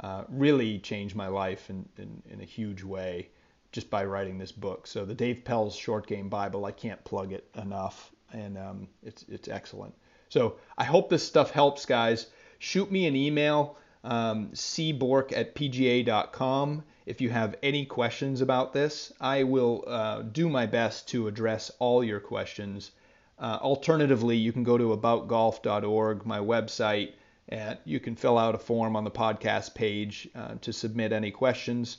uh, 0.00 0.24
really 0.28 0.78
changed 0.80 1.14
my 1.14 1.28
life 1.28 1.70
in, 1.70 1.88
in 1.96 2.22
in 2.28 2.40
a 2.40 2.44
huge 2.44 2.82
way 2.82 3.28
just 3.70 3.88
by 3.88 4.04
writing 4.04 4.36
this 4.36 4.52
book. 4.52 4.86
So 4.86 5.04
the 5.04 5.14
Dave 5.14 5.42
Pelz 5.44 5.78
Short 5.78 6.06
Game 6.06 6.28
Bible, 6.28 6.64
I 6.64 6.72
can't 6.72 7.02
plug 7.04 7.32
it 7.32 7.48
enough, 7.54 8.10
and 8.32 8.58
um, 8.58 8.88
it's 9.02 9.24
it's 9.28 9.48
excellent. 9.48 9.94
So 10.28 10.56
I 10.76 10.84
hope 10.84 11.08
this 11.08 11.26
stuff 11.26 11.50
helps, 11.50 11.86
guys 11.86 12.26
shoot 12.58 12.90
me 12.90 13.06
an 13.06 13.16
email, 13.16 13.76
um, 14.04 14.50
cbork 14.50 15.36
at 15.36 15.54
pga.com. 15.54 16.84
If 17.06 17.20
you 17.20 17.30
have 17.30 17.56
any 17.62 17.86
questions 17.86 18.40
about 18.40 18.72
this, 18.72 19.12
I 19.20 19.44
will 19.44 19.84
uh, 19.86 20.22
do 20.22 20.48
my 20.48 20.66
best 20.66 21.08
to 21.08 21.28
address 21.28 21.70
all 21.78 22.04
your 22.04 22.20
questions. 22.20 22.90
Uh, 23.38 23.58
alternatively, 23.62 24.36
you 24.36 24.52
can 24.52 24.64
go 24.64 24.76
to 24.76 24.96
aboutgolf.org, 24.96 26.26
my 26.26 26.38
website, 26.38 27.12
and 27.48 27.78
you 27.84 27.98
can 27.98 28.14
fill 28.14 28.36
out 28.36 28.54
a 28.54 28.58
form 28.58 28.94
on 28.94 29.04
the 29.04 29.10
podcast 29.10 29.74
page 29.74 30.28
uh, 30.34 30.56
to 30.60 30.72
submit 30.72 31.12
any 31.12 31.30
questions. 31.30 31.98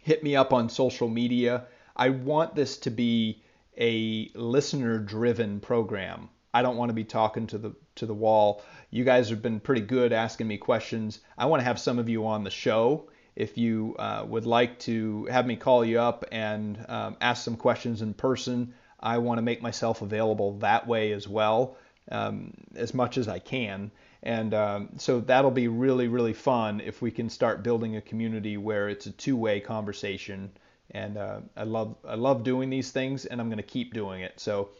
Hit 0.00 0.22
me 0.22 0.34
up 0.34 0.52
on 0.52 0.68
social 0.68 1.08
media. 1.08 1.66
I 1.94 2.08
want 2.08 2.54
this 2.54 2.78
to 2.78 2.90
be 2.90 3.42
a 3.78 4.30
listener 4.34 4.98
driven 4.98 5.60
program. 5.60 6.28
I 6.54 6.62
don't 6.62 6.76
want 6.76 6.90
to 6.90 6.94
be 6.94 7.04
talking 7.04 7.46
to 7.48 7.58
the 7.58 7.74
to 7.94 8.06
the 8.06 8.14
wall. 8.14 8.62
You 8.90 9.04
guys 9.04 9.30
have 9.30 9.42
been 9.42 9.60
pretty 9.60 9.82
good 9.82 10.12
asking 10.12 10.48
me 10.48 10.58
questions. 10.58 11.20
I 11.36 11.46
want 11.46 11.60
to 11.60 11.64
have 11.64 11.78
some 11.78 11.98
of 11.98 12.08
you 12.08 12.26
on 12.26 12.44
the 12.44 12.50
show. 12.50 13.08
If 13.34 13.56
you 13.56 13.96
uh, 13.98 14.24
would 14.28 14.44
like 14.44 14.78
to 14.80 15.26
have 15.26 15.46
me 15.46 15.56
call 15.56 15.84
you 15.84 15.98
up 16.00 16.24
and 16.30 16.84
um, 16.88 17.16
ask 17.20 17.42
some 17.42 17.56
questions 17.56 18.02
in 18.02 18.12
person, 18.12 18.74
I 19.00 19.18
want 19.18 19.38
to 19.38 19.42
make 19.42 19.62
myself 19.62 20.02
available 20.02 20.58
that 20.58 20.86
way 20.86 21.12
as 21.12 21.26
well, 21.26 21.76
um, 22.10 22.52
as 22.74 22.92
much 22.92 23.16
as 23.16 23.28
I 23.28 23.38
can. 23.38 23.90
And 24.22 24.54
um, 24.54 24.90
so 24.98 25.20
that'll 25.20 25.50
be 25.50 25.68
really, 25.68 26.08
really 26.08 26.34
fun 26.34 26.80
if 26.80 27.02
we 27.02 27.10
can 27.10 27.28
start 27.28 27.64
building 27.64 27.96
a 27.96 28.00
community 28.02 28.56
where 28.56 28.88
it's 28.88 29.06
a 29.06 29.10
two 29.10 29.36
way 29.36 29.60
conversation 29.60 30.52
and 30.90 31.16
uh, 31.16 31.40
I 31.56 31.64
love 31.64 31.96
I 32.06 32.14
love 32.14 32.42
doing 32.44 32.70
these 32.70 32.90
things, 32.90 33.24
and 33.24 33.40
I'm 33.40 33.48
going 33.48 33.56
to 33.58 33.62
keep 33.62 33.94
doing 33.94 34.22
it. 34.22 34.38
So 34.40 34.70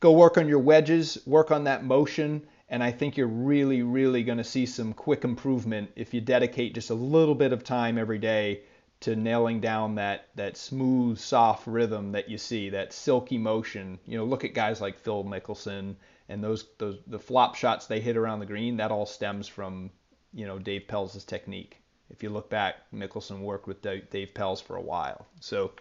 go 0.00 0.12
work 0.12 0.38
on 0.38 0.48
your 0.48 0.58
wedges, 0.58 1.18
work 1.26 1.50
on 1.50 1.64
that 1.64 1.84
motion, 1.84 2.46
and 2.68 2.82
I 2.82 2.90
think 2.90 3.16
you're 3.16 3.26
really 3.26 3.82
really 3.82 4.22
going 4.22 4.38
to 4.38 4.44
see 4.44 4.66
some 4.66 4.92
quick 4.92 5.24
improvement 5.24 5.90
if 5.96 6.14
you 6.14 6.20
dedicate 6.20 6.74
just 6.74 6.90
a 6.90 6.94
little 6.94 7.34
bit 7.34 7.52
of 7.52 7.64
time 7.64 7.98
every 7.98 8.18
day 8.18 8.62
to 9.00 9.14
nailing 9.14 9.60
down 9.60 9.96
that 9.96 10.28
that 10.36 10.56
smooth, 10.56 11.18
soft 11.18 11.66
rhythm 11.66 12.12
that 12.12 12.28
you 12.28 12.38
see, 12.38 12.70
that 12.70 12.92
silky 12.92 13.38
motion. 13.38 13.98
You 14.06 14.18
know, 14.18 14.24
look 14.24 14.44
at 14.44 14.54
guys 14.54 14.80
like 14.80 14.98
Phil 14.98 15.24
Mickelson 15.24 15.96
and 16.28 16.42
those 16.42 16.66
those 16.78 16.98
the 17.06 17.18
flop 17.18 17.54
shots 17.54 17.86
they 17.86 18.00
hit 18.00 18.16
around 18.16 18.40
the 18.40 18.46
green. 18.46 18.78
That 18.78 18.90
all 18.90 19.06
stems 19.06 19.48
from 19.48 19.90
you 20.32 20.46
know 20.46 20.58
Dave 20.58 20.88
Pelz's 20.88 21.24
technique. 21.24 21.82
If 22.10 22.22
you 22.22 22.30
look 22.30 22.48
back, 22.48 22.76
Mickelson 22.94 23.40
worked 23.40 23.66
with 23.66 23.82
Dave 23.82 24.30
Pelz 24.34 24.62
for 24.62 24.76
a 24.76 24.80
while. 24.80 25.26
So 25.40 25.72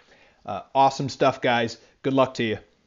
uh, 0.45 0.61
awesome 0.73 1.09
stuff, 1.09 1.41
guys. 1.41 1.77
Good 2.01 2.13
luck 2.13 2.35
to 2.35 2.43
you. 2.43 2.57